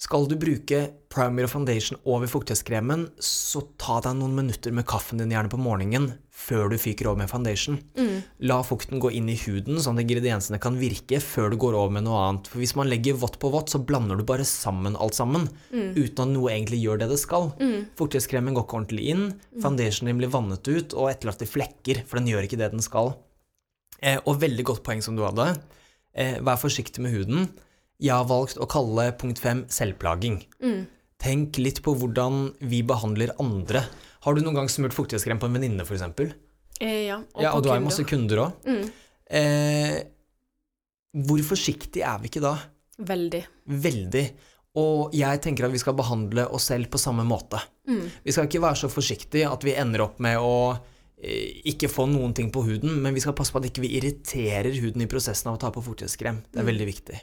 skal 0.00 0.24
du 0.24 0.32
bruke 0.40 0.78
primer 1.12 1.44
og 1.44 1.52
foundation 1.52 2.00
over 2.08 2.26
fuktighetskremen, 2.30 3.10
så 3.20 3.60
ta 3.76 3.98
deg 4.06 4.16
noen 4.16 4.32
minutter 4.38 4.72
med 4.72 4.86
kaffen 4.88 5.20
din 5.20 5.34
gjerne 5.34 5.52
på 5.52 5.60
morgenen 5.60 6.14
før 6.40 6.70
du 6.72 6.76
fyker 6.80 7.06
over 7.10 7.20
med 7.20 7.30
foundation. 7.30 7.76
Mm. 7.98 8.22
La 8.48 8.56
fukten 8.66 9.00
gå 9.02 9.10
inn 9.14 9.28
i 9.28 9.36
huden, 9.36 9.76
sånn 9.82 9.98
at 9.98 10.04
ingrediensene 10.06 10.58
kan 10.62 10.78
virke 10.80 11.20
før 11.22 11.52
du 11.52 11.56
går 11.60 11.76
over 11.76 11.92
med 11.98 12.06
noe 12.06 12.18
annet. 12.24 12.48
For 12.50 12.62
hvis 12.62 12.74
man 12.78 12.88
legger 12.90 13.18
vått 13.20 13.38
på 13.42 13.50
vått, 13.52 13.70
så 13.72 13.82
blander 13.84 14.16
du 14.18 14.24
bare 14.26 14.46
sammen 14.48 14.96
alt 14.96 15.14
sammen, 15.18 15.48
Mm. 15.70 15.94
uten 15.94 16.24
at 16.24 16.32
noe 16.34 16.50
egentlig 16.50 16.82
gjør 16.82 16.98
det 17.04 17.08
det 17.12 17.18
skal. 17.20 17.52
Fuktighetskremen 18.00 18.54
går 18.56 18.64
ikke 18.66 18.78
ordentlig 18.80 19.06
inn, 19.12 19.26
foundationen 19.60 20.10
din 20.10 20.18
blir 20.22 20.32
vannet 20.32 20.66
ut 20.66 20.94
og 20.94 21.10
etterlatt 21.12 21.42
i 21.42 21.50
flekker, 21.52 22.04
for 22.06 22.18
den 22.18 22.28
gjør 22.32 22.48
ikke 22.48 22.58
det 22.58 22.70
den 22.72 22.82
skal. 22.82 23.14
Eh, 24.02 24.18
og 24.24 24.40
veldig 24.40 24.64
godt 24.64 24.82
poeng 24.82 25.02
som 25.02 25.14
du 25.16 25.22
hadde. 25.22 25.60
Eh, 26.14 26.38
vær 26.40 26.56
forsiktig 26.56 27.00
med 27.04 27.12
huden. 27.12 27.50
Jeg 28.00 28.16
har 28.16 28.24
valgt 28.24 28.56
å 28.56 28.66
kalle 28.66 29.12
punkt 29.20 29.38
fem 29.38 29.66
selvplaging. 29.68 30.40
Mm. 30.62 30.86
Tenk 31.20 31.58
litt 31.60 31.82
på 31.84 31.92
hvordan 31.94 32.54
vi 32.64 32.80
behandler 32.82 33.34
andre. 33.38 33.84
Har 34.24 34.34
du 34.36 34.42
noen 34.44 34.54
gang 34.60 34.68
smurt 34.68 34.92
fuktighetskrem 34.96 35.38
på 35.40 35.48
en 35.48 35.56
venninne, 35.56 35.84
f.eks.? 35.86 36.02
Eh, 36.80 37.06
ja, 37.08 37.18
og 37.34 37.42
Ja, 37.42 37.52
og 37.56 37.62
du 37.64 37.70
har 37.70 37.80
jo 37.80 37.86
masse 37.88 38.04
kunder 38.08 38.42
òg. 38.44 38.68
Mm. 38.68 38.90
Eh, 39.40 39.98
hvor 41.26 41.42
forsiktig 41.44 42.02
er 42.06 42.20
vi 42.22 42.30
ikke 42.30 42.42
da? 42.44 42.54
Veldig. 43.00 43.42
Veldig. 43.82 44.24
Og 44.80 45.14
jeg 45.16 45.40
tenker 45.42 45.66
at 45.66 45.72
vi 45.74 45.80
skal 45.82 45.96
behandle 45.98 46.44
oss 46.54 46.68
selv 46.70 46.86
på 46.92 47.00
samme 47.00 47.24
måte. 47.26 47.58
Mm. 47.90 48.04
Vi 48.24 48.32
skal 48.34 48.46
ikke 48.46 48.62
være 48.62 48.78
så 48.84 48.90
forsiktige 48.92 49.48
at 49.50 49.64
vi 49.66 49.74
ender 49.74 50.04
opp 50.04 50.20
med 50.22 50.38
å 50.38 50.52
eh, 51.20 51.58
ikke 51.72 51.90
få 51.90 52.06
noen 52.08 52.32
ting 52.36 52.52
på 52.54 52.62
huden, 52.68 53.00
men 53.02 53.16
vi 53.16 53.20
skal 53.24 53.34
passe 53.36 53.52
på 53.52 53.58
at 53.60 53.66
ikke 53.70 53.82
vi 53.84 53.94
irriterer 53.98 54.70
huden 54.80 55.02
i 55.02 55.08
prosessen 55.10 55.50
av 55.50 55.58
å 55.58 55.62
ta 55.64 55.72
på 55.74 55.82
fuktighetskrem. 55.84 56.44
Det 56.52 56.60
er 56.60 56.64
Mm. 56.68 56.70
veldig 56.72 56.86
viktig. 56.92 57.18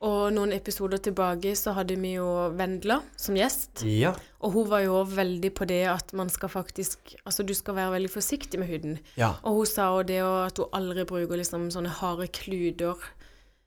Og 0.00 0.30
noen 0.32 0.54
episoder 0.56 0.96
tilbake 1.04 1.50
så 1.60 1.74
hadde 1.76 1.98
vi 2.00 2.14
jo 2.14 2.24
Vendela 2.56 3.02
som 3.20 3.36
gjest. 3.36 3.82
Ja. 3.84 4.14
Og 4.40 4.54
hun 4.54 4.68
var 4.70 4.80
jo 4.86 5.02
veldig 5.04 5.50
på 5.58 5.66
det 5.68 5.82
at 5.92 6.14
man 6.16 6.30
skal 6.32 6.48
faktisk 6.48 7.16
Altså, 7.26 7.44
du 7.44 7.52
skal 7.52 7.76
være 7.76 7.92
veldig 7.98 8.10
forsiktig 8.14 8.60
med 8.62 8.70
huden. 8.72 8.98
ja. 9.20 9.34
Og 9.44 9.58
hun 9.60 9.66
sa 9.68 9.90
jo 9.92 10.02
det 10.08 10.20
at 10.24 10.56
hun 10.56 10.72
aldri 10.72 11.04
bruker 11.04 11.36
liksom 11.36 11.68
sånne 11.74 11.92
harde 12.00 12.30
kluder. 12.32 12.96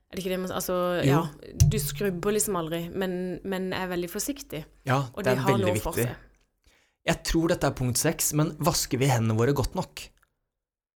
Er 0.10 0.18
det 0.18 0.24
ikke 0.26 0.34
det 0.34 0.40
man 0.40 0.52
Altså, 0.58 0.80
Jo. 1.06 1.12
ja. 1.12 1.22
Du 1.70 1.78
skrubber 1.78 2.32
liksom 2.34 2.56
aldri, 2.58 2.90
men, 2.90 3.40
men 3.44 3.72
er 3.74 3.88
veldig 3.94 4.10
forsiktig. 4.10 4.66
ja 4.86 5.04
Og 5.14 5.24
det 5.24 5.38
er 5.38 5.46
veldig 5.46 5.74
viktig. 5.78 6.10
Jeg 7.06 7.24
tror 7.28 7.48
dette 7.50 7.68
er 7.68 7.72
punkt 7.78 7.98
seks, 8.00 8.34
men 8.34 8.56
vasker 8.58 8.98
vi 8.98 9.06
hendene 9.12 9.38
våre 9.38 9.54
godt 9.54 9.76
nok? 9.76 10.10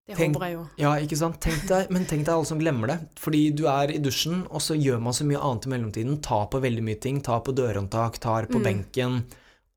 Det 0.07 0.15
Tenk- 0.15 0.35
håper 0.37 0.45
jeg 0.47 0.53
jo. 0.55 0.61
Ja, 0.79 0.91
ikke 1.03 1.17
sant? 1.19 1.39
Tenk 1.43 1.65
deg, 1.67 1.89
men 1.91 2.05
tenk 2.07 2.23
deg 2.25 2.33
alle 2.33 2.45
som 2.47 2.59
glemmer 2.61 2.87
det. 2.87 2.99
Fordi 3.19 3.41
du 3.53 3.65
er 3.67 3.91
i 3.91 3.97
dusjen, 3.99 4.45
og 4.49 4.61
så 4.63 4.77
gjør 4.79 5.01
man 5.03 5.13
så 5.13 5.25
mye 5.27 5.41
annet 5.43 5.65
i 5.67 5.71
mellomtiden. 5.73 6.21
Ta 6.23 6.45
på 6.47 6.61
veldig 6.63 6.83
mye 6.87 6.99
ting. 7.03 7.19
Ta 7.21 7.39
på 7.43 7.51
dørhåndtak, 7.53 8.17
tar 8.23 8.45
på 8.47 8.55
Mm. 8.61 8.63
benken, 8.63 9.17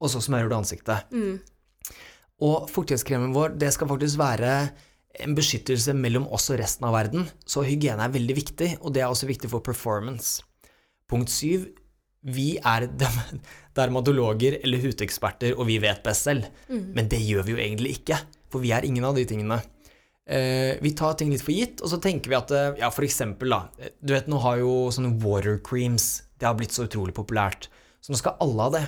og 0.00 0.08
så 0.08 0.20
smører 0.22 0.48
du 0.48 0.54
ansiktet. 0.54 1.10
Mm. 1.10 1.40
Og 2.40 2.70
fuktighetskremen 2.70 3.34
vår, 3.34 3.58
det 3.58 3.72
skal 3.74 3.88
faktisk 3.88 4.16
være 4.18 4.70
en 5.18 5.34
beskyttelse 5.34 5.92
mellom 5.98 6.28
oss 6.32 6.48
og 6.50 6.60
resten 6.60 6.86
av 6.86 6.94
verden. 6.94 7.26
Så 7.44 7.64
hygiene 7.66 8.00
er 8.06 8.08
veldig 8.14 8.36
viktig, 8.36 8.78
og 8.80 8.94
det 8.94 9.02
er 9.02 9.10
også 9.10 9.26
viktig 9.26 9.50
for 9.50 9.60
performance. 9.60 10.42
Punkt 11.08 11.28
syv. 11.28 11.66
Vi 12.22 12.56
er 12.62 12.86
dermatologer 13.74 14.60
eller 14.62 14.78
hudeksperter, 14.82 15.56
og 15.58 15.66
vi 15.66 15.78
vet 15.82 16.02
best 16.04 16.22
selv. 16.28 16.46
Mm. 16.70 16.92
Men 16.94 17.08
det 17.08 17.20
gjør 17.26 17.42
vi 17.46 17.52
jo 17.56 17.58
egentlig 17.58 17.98
ikke, 17.98 18.18
for 18.48 18.60
vi 18.60 18.70
er 18.76 18.86
ingen 18.86 19.04
av 19.04 19.16
de 19.18 19.24
tingene. 19.24 19.60
Eh, 20.30 20.76
vi 20.84 20.92
tar 20.94 21.16
ting 21.18 21.32
litt 21.32 21.42
for 21.42 21.50
gitt, 21.56 21.80
og 21.82 21.90
så 21.90 21.98
tenker 22.02 22.30
vi 22.30 22.36
at 22.38 22.52
eh, 22.54 22.76
ja, 22.78 22.90
for 22.94 23.02
eksempel, 23.02 23.50
da 23.50 23.88
Du 23.98 24.12
vet, 24.14 24.28
nå 24.30 24.38
har 24.44 24.60
jo 24.60 24.74
sånne 24.94 25.16
water 25.24 25.56
creams 25.66 26.22
Det 26.38 26.46
har 26.46 26.54
blitt 26.54 26.70
så 26.76 26.84
utrolig 26.86 27.14
populært. 27.16 27.66
Så 28.00 28.12
nå 28.14 28.18
skal 28.20 28.36
alle 28.40 28.62
ha 28.68 28.70
det. 28.76 28.84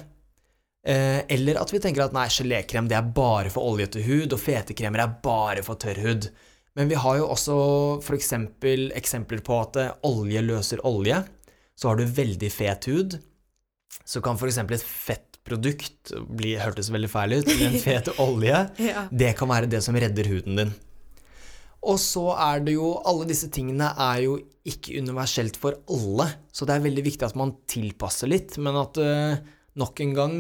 Eh, 0.87 1.18
eller 1.35 1.59
at 1.61 1.72
vi 1.74 1.81
tenker 1.83 2.05
at 2.07 2.14
nei, 2.14 2.28
gelékrem 2.31 2.87
det 2.90 2.96
er 2.98 3.11
bare 3.16 3.50
for 3.50 3.66
oljete 3.72 4.00
hud, 4.07 4.33
og 4.33 4.40
fete 4.40 4.76
kremer 4.78 5.02
er 5.05 5.16
bare 5.24 5.64
for 5.66 5.74
tørr 5.83 5.98
hud. 6.07 6.31
Men 6.78 6.88
vi 6.88 6.96
har 6.96 7.18
jo 7.18 7.26
også 7.35 7.57
for 8.07 8.16
eksempel 8.16 8.87
eksempler 8.96 9.42
på 9.44 9.59
at 9.61 9.76
olje 10.09 10.40
løser 10.46 10.81
olje. 10.88 11.18
Så 11.76 11.90
har 11.90 11.98
du 12.00 12.07
veldig 12.07 12.48
fet 12.55 12.87
hud, 12.88 13.18
så 14.09 14.22
kan 14.24 14.38
for 14.40 14.48
eksempel 14.48 14.78
et 14.78 14.87
fettprodukt 14.87 16.14
bli, 16.31 16.55
hørtes 16.61 16.88
veldig 16.94 17.11
feil 17.12 17.35
ut, 17.40 17.50
men 17.50 17.66
en 17.74 17.78
fet 17.88 18.09
olje, 18.22 18.62
Ja. 18.81 19.05
det 19.11 19.35
kan 19.38 19.50
være 19.52 19.68
det 19.74 19.83
som 19.85 19.96
redder 19.98 20.28
huden 20.33 20.57
din. 20.62 20.72
Og 21.83 21.99
så 21.99 22.29
er 22.38 22.62
det 22.62 22.77
jo 22.77 22.92
Alle 23.09 23.27
disse 23.27 23.49
tingene 23.53 23.88
er 23.99 24.23
jo 24.27 24.37
ikke 24.68 25.01
universelt 25.03 25.57
for 25.59 25.75
alle, 25.90 26.29
så 26.55 26.66
det 26.68 26.77
er 26.77 26.85
veldig 26.85 27.03
viktig 27.03 27.27
at 27.27 27.38
man 27.38 27.57
tilpasser 27.66 28.31
litt, 28.31 28.55
men 28.62 28.77
at 28.79 29.01
uh, 29.03 29.40
nok 29.75 30.03
en 30.05 30.12
gang 30.14 30.37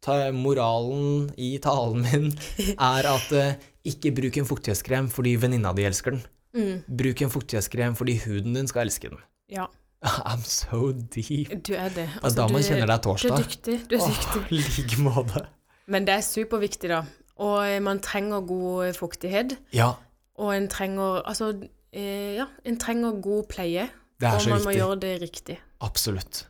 ta, 0.00 0.30
moralen 0.32 1.26
i 1.36 1.50
talen 1.60 2.00
min 2.06 2.30
er 2.72 3.08
at 3.10 3.34
uh, 3.36 3.50
ikke 3.84 4.14
bruk 4.16 4.38
en 4.40 4.48
fuktighetskrem 4.48 5.10
fordi 5.12 5.34
venninna 5.42 5.74
di 5.76 5.84
elsker 5.84 6.16
den. 6.16 6.24
Mm. 6.56 6.78
Bruk 7.02 7.20
en 7.26 7.34
fuktighetskrem 7.34 7.98
fordi 8.00 8.16
huden 8.24 8.56
din 8.56 8.72
skal 8.72 8.86
elske 8.88 9.12
den. 9.12 9.20
ja. 9.52 9.68
I'm 10.06 10.44
so 10.44 10.92
deep. 10.92 11.50
Du 11.66 11.72
er 11.74 11.88
det. 11.88 12.08
Altså, 12.22 12.36
da 12.36 12.48
man 12.52 12.60
du, 12.62 12.66
kjenner 12.68 12.86
deg 12.86 12.88
Du 12.88 12.92
er 12.94 13.04
torsdag. 13.06 13.38
dyktig. 13.44 13.76
Du 13.90 13.94
er 13.96 14.02
dyktig. 14.04 14.42
Åh, 14.42 14.50
i 14.52 14.58
like 14.60 14.98
måte. 15.02 15.46
Men 15.88 16.06
det 16.06 16.14
er 16.18 16.24
superviktig, 16.24 16.90
da. 16.92 17.00
Og 17.42 17.56
eh, 17.64 17.80
man 17.82 18.00
trenger 18.04 18.44
god 18.46 18.92
fuktighet. 18.96 19.56
Ja, 19.74 19.94
Og 20.38 20.50
en 20.56 20.68
trenger 20.68 21.22
Altså, 21.26 21.52
eh, 21.92 22.34
ja, 22.36 22.46
en 22.64 22.76
trenger 22.78 23.20
god 23.22 23.46
pleie. 23.48 23.88
det 24.20 24.28
er 24.28 24.34
og 24.34 24.40
så 24.40 24.50
man 24.50 24.64
må 24.64 24.70
gjøre 24.76 25.00
det 25.00 25.14
riktig. 25.22 25.58
Absolutt. 25.80 26.46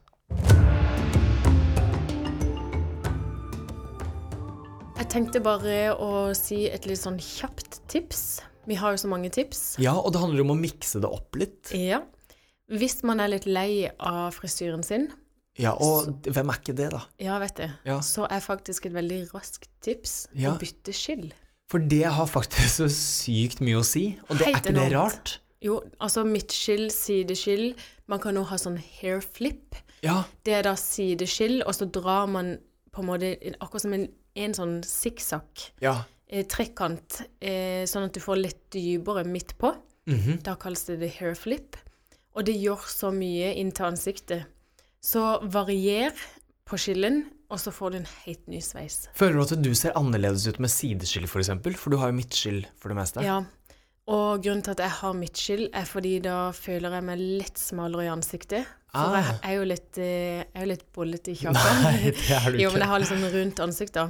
Jeg 4.96 5.08
tenkte 5.12 5.40
bare 5.44 5.92
å 6.00 6.10
si 6.36 6.64
et 6.72 6.86
litt 6.88 7.00
sånn 7.02 7.18
kjapt 7.20 7.80
tips. 7.92 8.40
Vi 8.66 8.74
har 8.80 8.94
jo 8.96 9.02
så 9.04 9.10
mange 9.12 9.28
tips. 9.30 9.76
Ja, 9.82 9.92
og 9.94 10.10
det 10.14 10.22
handler 10.22 10.42
om 10.46 10.54
å 10.56 10.58
mikse 10.58 11.00
det 11.04 11.10
opp 11.12 11.36
litt. 11.38 11.70
Ja. 11.76 12.00
Hvis 12.72 13.02
man 13.06 13.20
er 13.22 13.30
litt 13.30 13.46
lei 13.46 13.86
av 14.02 14.32
frisyren 14.34 14.82
sin, 14.84 15.08
Ja, 15.56 15.70
og 15.72 16.10
hvem 16.26 16.50
er 16.52 16.58
ikke 16.58 16.74
det, 16.76 16.90
da? 16.92 16.98
ja, 17.18 17.38
vet 17.40 17.54
du, 17.56 17.66
Ja. 17.86 18.00
så 18.00 18.26
er 18.28 18.40
faktisk 18.44 18.84
et 18.86 18.92
veldig 18.92 19.30
raskt 19.32 19.68
tips 19.80 20.26
Ja. 20.34 20.50
å 20.52 20.58
bytte 20.58 20.92
skill. 20.92 21.32
For 21.70 21.82
det 21.82 22.04
har 22.14 22.28
faktisk 22.30 22.76
så 22.78 22.86
sykt 22.92 23.60
mye 23.64 23.80
å 23.80 23.86
si, 23.86 24.04
og 24.28 24.38
det 24.38 24.46
er 24.46 24.58
ikke 24.60 24.74
det 24.76 24.86
rart? 24.94 25.38
Jo, 25.64 25.80
altså 25.98 26.22
midtskill, 26.26 26.90
sideskill. 26.94 27.72
Man 28.06 28.20
kan 28.22 28.36
jo 28.38 28.44
ha 28.46 28.58
sånn 28.60 28.76
hair 29.00 29.22
flip. 29.24 29.74
Ja, 30.04 30.20
Det 30.44 30.52
er 30.54 30.62
da 30.62 30.74
sideskill, 30.78 31.62
og 31.66 31.74
så 31.74 31.88
drar 31.90 32.28
man 32.30 32.58
på 32.94 33.02
en 33.02 33.08
måte 33.08 33.32
akkurat 33.60 33.82
som 33.82 33.96
en, 33.96 34.06
en 34.36 34.54
sånn 34.54 34.76
sikksakk. 34.86 35.70
ja. 35.82 36.02
Eh, 36.28 36.42
trekant, 36.42 37.20
eh, 37.40 37.84
sånn 37.86 38.08
at 38.08 38.12
du 38.12 38.18
får 38.18 38.36
litt 38.40 38.62
dypere 38.74 39.22
midt 39.24 39.52
på. 39.58 39.70
mhm. 40.10 40.42
Da 40.42 40.56
kalles 40.56 40.82
det 40.86 40.98
the 41.00 41.08
hair 41.08 41.34
flip. 41.34 41.76
Og 42.34 42.44
det 42.44 42.56
gjør 42.58 42.82
så 42.90 43.12
mye 43.14 43.54
inn 43.54 43.70
til 43.70 43.86
ansiktet. 43.86 44.44
Så 45.00 45.38
varier 45.46 46.12
på 46.66 46.78
skillen, 46.80 47.20
og 47.52 47.60
så 47.62 47.70
får 47.70 47.92
du 47.94 47.96
en 48.00 48.08
helt 48.24 48.48
ny 48.50 48.58
sveis. 48.64 49.04
Føler 49.14 49.38
du 49.38 49.42
at 49.44 49.62
du 49.62 49.70
ser 49.78 49.94
annerledes 49.98 50.48
ut 50.50 50.58
med 50.62 50.72
sideskill, 50.72 51.28
for 51.30 51.38
eksempel? 51.42 51.76
For 51.78 51.94
du 51.94 52.00
har 52.00 52.10
jo 52.10 52.16
midtskill 52.18 52.64
for 52.80 52.90
det 52.90 52.96
meste. 52.98 53.22
Ja. 53.22 53.38
Og 54.10 54.42
grunnen 54.42 54.62
til 54.66 54.74
at 54.74 54.82
jeg 54.84 54.94
har 55.00 55.14
midtskill, 55.18 55.64
er 55.74 55.86
fordi 55.86 56.16
da 56.22 56.50
føler 56.54 56.94
jeg 56.98 57.06
meg 57.06 57.22
litt 57.22 57.58
smalere 57.58 58.06
i 58.06 58.10
ansiktet. 58.12 58.66
For 58.96 59.14
Ah. 59.14 59.26
jeg 59.28 59.40
er 59.50 59.56
jo 59.58 59.64
litt, 59.68 59.98
eh, 59.98 60.42
jeg 60.46 60.62
er 60.62 60.68
litt 60.70 60.84
bollete 60.94 61.32
i 61.32 61.38
kjaken. 61.38 61.82
Nei, 61.84 61.96
det 62.10 62.30
er 62.30 62.46
du 62.50 62.56
ikke. 62.56 62.60
Jo, 62.64 62.70
men 62.72 62.80
jeg 62.84 62.90
har 62.92 63.06
sånn 63.10 63.26
rundt 63.34 63.62
ansikt, 63.66 63.98
da. 63.98 64.06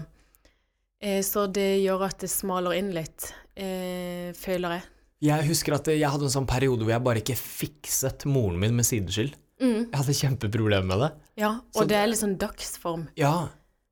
Eh, 1.00 1.20
så 1.26 1.46
det 1.52 1.70
gjør 1.82 2.04
at 2.08 2.20
det 2.24 2.30
smaler 2.32 2.76
inn 2.78 2.92
litt, 2.96 3.32
eh, 3.56 4.30
føler 4.38 4.78
jeg. 4.78 4.84
Jeg 5.26 5.48
husker 5.48 5.74
at 5.76 5.88
jeg 5.92 6.08
hadde 6.12 6.28
en 6.28 6.32
sånn 6.32 6.46
periode 6.48 6.84
hvor 6.84 6.92
jeg 6.92 7.04
bare 7.04 7.20
ikke 7.24 7.36
fikset 7.40 8.26
moren 8.28 8.60
min 8.60 8.76
med 8.76 8.84
sideskill. 8.84 9.32
Mm, 9.60 9.90
Jeg 9.90 9.96
hadde 10.00 10.14
kjempeproblemer 10.20 10.84
med 10.86 10.98
det. 11.00 11.10
ja, 11.38 11.60
Så 11.74 11.82
og 11.82 11.88
det 11.88 11.96
er 11.96 12.12
sånn 12.12 12.36
dagsform. 12.38 13.08
Ja, 13.16 13.48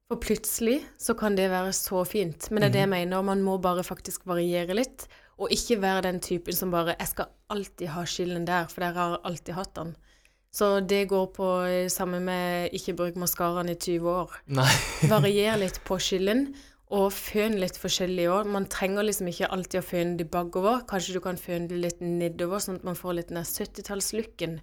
For 0.09 0.17
plutselig 0.21 0.83
så 1.01 1.15
kan 1.17 1.35
det 1.35 1.51
være 1.51 1.73
så 1.73 2.05
fint. 2.07 2.51
Men 2.51 2.61
det 2.61 2.69
er 2.69 2.73
det 2.73 2.81
jeg 2.81 2.89
Mhm. 2.89 2.91
mener, 2.91 3.23
man 3.23 3.43
må 3.43 3.59
bare 3.61 3.83
faktisk 3.83 4.27
variere 4.27 4.75
litt. 4.75 5.07
Og 5.39 5.49
ikke 5.51 5.81
være 5.81 6.03
den 6.03 6.21
typen 6.21 6.53
som 6.55 6.71
bare 6.71 6.95
'Jeg 6.99 7.09
skal 7.09 7.27
alltid 7.51 7.89
ha 7.89 8.03
skylden 8.05 8.45
der, 8.45 8.67
for 8.67 8.81
der 8.83 8.93
har 8.93 9.11
jeg 9.13 9.21
alltid 9.25 9.55
hatt 9.55 9.75
den'. 9.75 9.95
Så 10.53 10.87
det 10.87 11.09
går 11.09 11.33
på 11.35 11.67
eh, 11.67 11.89
samme 11.89 12.21
med 12.23 12.71
ikke 12.73 12.95
bruk 12.95 13.15
maskaraen 13.17 13.69
i 13.71 13.75
20 13.75 14.07
år. 14.09 14.31
nei. 14.47 14.69
Varier 15.09 15.57
litt 15.59 15.81
på 15.85 15.97
skylden, 15.99 16.55
Og 16.91 17.11
føn 17.11 17.59
litt 17.59 17.77
forskjellig 17.79 18.29
òg. 18.29 18.47
Man 18.47 18.67
trenger 18.67 19.03
liksom 19.03 19.27
ikke 19.27 19.49
alltid 19.51 19.81
å 19.81 19.85
føne 19.85 20.17
det 20.19 20.31
bakover. 20.31 20.87
Kanskje 20.87 21.15
du 21.15 21.21
kan 21.21 21.37
føne 21.37 21.67
det 21.67 21.79
litt 21.81 22.01
nedover, 22.01 22.59
sånn 22.61 22.75
at 22.77 22.85
man 22.85 22.95
får 22.95 23.15
litt 23.17 23.29
den 23.29 23.37
der 23.37 23.43
70-tallslooken. 23.43 24.61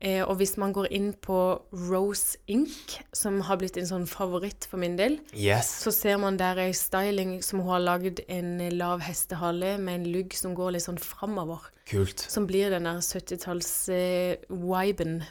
Eh, 0.00 0.22
og 0.24 0.36
hvis 0.40 0.56
man 0.60 0.72
går 0.72 0.86
inn 0.90 1.12
på 1.22 1.62
Rose 1.90 2.36
Ink, 2.48 3.02
som 3.12 3.40
har 3.46 3.56
blitt 3.60 3.76
en 3.80 3.86
sånn 3.88 4.06
favoritt 4.08 4.66
for 4.70 4.78
min 4.82 4.96
del, 4.96 5.18
Yes. 5.34 5.68
så 5.84 5.90
ser 5.92 6.16
man 6.18 6.36
der 6.40 6.58
ei 6.58 6.72
styling 6.72 7.42
som 7.42 7.60
hun 7.60 7.68
har 7.70 7.80
lagd 7.80 8.20
en 8.28 8.58
lav 8.78 9.00
hestehale 9.06 9.78
med 9.78 9.94
en 10.00 10.06
lugg 10.12 10.34
som 10.34 10.54
går 10.54 10.70
litt 10.76 10.82
sånn 10.86 10.98
framover. 10.98 11.58
Kult. 11.86 12.20
Som 12.30 12.46
blir 12.46 12.70
den 12.70 12.84
der 12.88 13.00
70-talls-viben. 13.04 15.22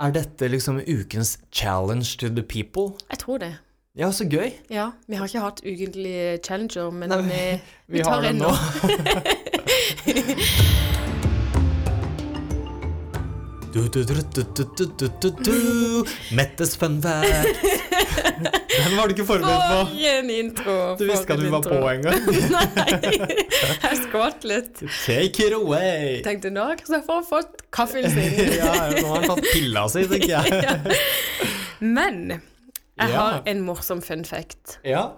Er 0.00 0.10
dette 0.14 0.48
liksom 0.48 0.80
ukens 0.86 1.38
challenge 1.50 2.16
to 2.18 2.28
the 2.28 2.42
people? 2.42 2.92
Jeg 3.10 3.18
tror 3.18 3.38
det. 3.38 3.56
Ja, 3.98 4.12
så 4.14 4.24
gøy. 4.30 4.52
Ja. 4.70 4.90
Vi 5.08 5.16
har 5.18 5.26
ikke 5.26 5.40
hatt 5.42 5.60
ukentlige 5.66 6.38
challenger, 6.46 6.90
men 6.94 7.08
Nei, 7.10 7.18
eh, 7.34 7.58
vi 7.88 7.98
vi 7.98 8.04
tar 8.06 8.22
en 8.22 8.38
nå. 8.38 8.52
Du, 13.72 13.88
du, 13.88 14.00
du, 15.44 16.04
Mettes 16.32 16.76
fun 16.76 17.02
fact. 17.02 17.58
Den 18.78 18.96
var 18.96 19.08
du 19.08 19.14
ikke 19.14 19.26
forberedt 19.28 19.64
på. 19.68 19.78
For 19.90 20.08
en 20.12 20.30
intro. 20.32 20.76
Du 20.98 21.04
visste 21.08 21.24
ikke 21.26 21.36
at 21.36 21.42
vi 21.42 21.50
var 21.52 21.62
intro. 21.62 21.76
på 21.76 21.90
engang. 21.92 22.20
Nei, 22.54 23.36
jeg 23.82 24.00
skvatt 24.06 24.46
litt. 24.48 24.82
Take 25.04 25.48
it 25.48 25.56
away. 25.56 26.18
Tenkte 26.24 26.52
nå 26.54 26.64
har 26.70 26.80
Kristoffer 26.80 27.24
fått 27.28 27.64
kaffen 27.74 28.08
sin. 28.14 28.40
ja, 28.60 28.72
nå 28.94 29.04
har 29.04 29.20
han 29.20 29.28
tatt 29.34 29.50
pilla 29.52 29.84
si, 29.92 30.06
tenker 30.08 30.34
jeg. 30.38 30.98
Men 31.98 32.20
jeg 32.32 33.14
har 33.14 33.42
en 33.46 33.64
morsom 33.66 34.02
fun 34.04 34.24
fact. 34.28 34.78
Ja. 34.86 35.10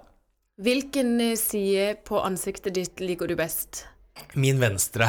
Hvilken 0.60 1.14
eh, 1.24 1.36
side 1.40 2.02
på 2.08 2.20
ansiktet 2.20 2.76
ditt 2.76 3.00
liker 3.00 3.30
du 3.30 3.38
best? 3.38 3.86
Min 4.34 4.60
venstre. 4.60 5.08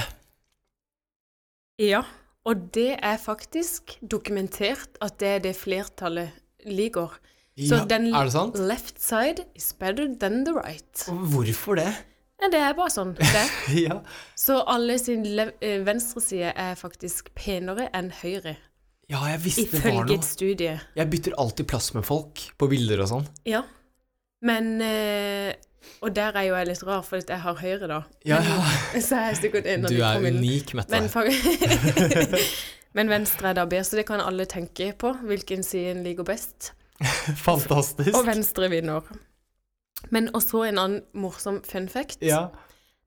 Ja 1.82 2.06
og 2.46 2.72
det 2.74 2.96
er 3.04 3.18
faktisk 3.22 3.98
dokumentert 4.02 4.98
at 5.02 5.18
det 5.22 5.28
er 5.36 5.40
det 5.40 5.56
flertallet 5.56 6.32
liker. 6.66 7.18
Så 7.60 7.82
Ja, 7.82 7.86
den 7.86 8.08
er 8.16 8.24
det 8.26 8.32
sant? 8.34 8.56
left 8.58 9.02
side 9.02 9.44
is 9.56 9.74
better 9.74 10.08
than 10.20 10.44
the 10.46 10.54
right. 10.56 11.04
Hvorfor 11.08 11.76
det? 11.78 11.90
Ja, 12.42 12.48
det 12.50 12.58
er 12.64 12.74
bare 12.74 12.90
sånn. 12.90 13.12
Det. 13.20 13.44
Ja. 13.86 14.00
Så 14.36 14.64
alle 14.66 14.96
sin 14.98 15.24
le- 15.38 15.52
eh, 15.62 15.84
venstre 15.86 16.22
side 16.22 16.54
er 16.56 16.76
faktisk 16.80 17.30
penere 17.38 17.90
enn 17.94 18.10
høyre, 18.24 18.56
ja, 19.12 19.20
jeg 19.28 19.42
visste 19.44 19.66
det 19.68 19.82
var 19.84 19.92
ifølge 19.92 20.14
et 20.16 20.22
noe. 20.24 20.26
studie. 20.26 20.74
Jeg 20.96 21.10
bytter 21.12 21.34
alltid 21.38 21.68
plass 21.68 21.94
med 21.94 22.06
folk 22.08 22.40
på 22.58 22.70
bilder 22.72 23.02
og 23.04 23.10
sånn. 23.12 23.26
Ja. 23.46 23.62
Men 24.42 24.82
eh, 24.82 25.54
Og 26.02 26.16
der 26.16 26.36
er 26.38 26.48
jo 26.48 26.56
jeg 26.56 26.68
litt 26.70 26.84
rar, 26.88 27.02
for 27.06 27.22
jeg 27.22 27.42
har 27.42 27.58
høyre, 27.62 27.88
da. 27.90 28.02
Ja, 28.26 28.42
ja. 28.46 28.60
Så 29.06 29.18
jeg 29.18 29.32
er 29.32 29.40
sikkert 29.40 29.70
en 29.70 29.86
av 29.86 29.94
Du 29.94 30.02
er 30.06 30.28
unik, 30.28 30.76
Mette. 30.78 31.02
Men, 31.02 31.10
Men 32.98 33.10
venstre 33.10 33.52
er 33.52 33.58
da 33.58 33.66
bedre, 33.66 33.86
så 33.88 34.00
det 34.02 34.06
kan 34.10 34.20
alle 34.24 34.46
tenke 34.46 34.92
på. 35.00 35.14
Hvilken 35.24 35.64
side 35.64 35.94
en 35.96 36.04
liker 36.04 36.28
best. 36.28 36.74
Fantastisk. 37.48 38.18
Og 38.18 38.28
venstre 38.28 38.70
vinner. 38.70 39.08
Men 40.12 40.30
også 40.36 40.66
en 40.68 40.82
annen 40.82 41.02
morsom 41.14 41.62
fun 41.64 41.88
fact. 41.90 42.20
Ja. 42.22 42.50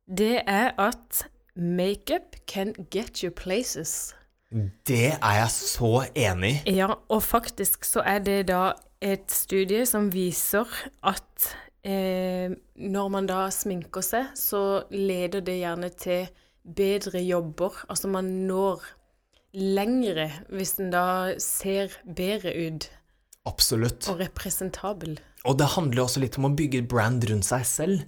Det 0.09 0.41
er 0.47 0.73
at 0.81 1.27
makeup 1.57 2.37
can 2.49 2.75
get 2.91 3.21
you 3.21 3.31
places. 3.31 4.15
Det 4.87 5.13
er 5.13 5.35
jeg 5.41 5.51
så 5.51 6.05
enig 6.15 6.63
i. 6.67 6.77
Ja, 6.79 6.95
og 7.09 7.23
faktisk 7.23 7.85
så 7.85 8.01
er 8.07 8.19
det 8.19 8.49
da 8.49 8.73
et 9.03 9.33
studie 9.33 9.87
som 9.87 10.13
viser 10.15 10.71
at 11.03 11.57
eh, 11.85 12.55
når 12.81 13.13
man 13.13 13.29
da 13.31 13.47
sminker 13.55 14.05
seg, 14.05 14.33
så 14.39 14.85
leder 14.91 15.45
det 15.45 15.61
gjerne 15.61 15.91
til 15.95 16.27
bedre 16.65 17.21
jobber. 17.23 17.85
Altså 17.93 18.11
man 18.11 18.31
når 18.49 18.85
lengre 19.55 20.31
hvis 20.51 20.79
en 20.83 20.91
da 20.95 21.07
ser 21.43 21.95
bedre 22.05 22.55
ut 22.67 22.89
Absolutt. 23.47 24.09
og 24.11 24.19
representabel. 24.23 25.19
Og 25.45 25.59
det 25.61 25.75
handler 25.77 26.07
også 26.07 26.23
litt 26.25 26.39
om 26.41 26.49
å 26.49 26.55
bygge 26.57 26.87
brand 26.89 27.27
rundt 27.29 27.47
seg 27.47 27.67
selv. 27.69 28.05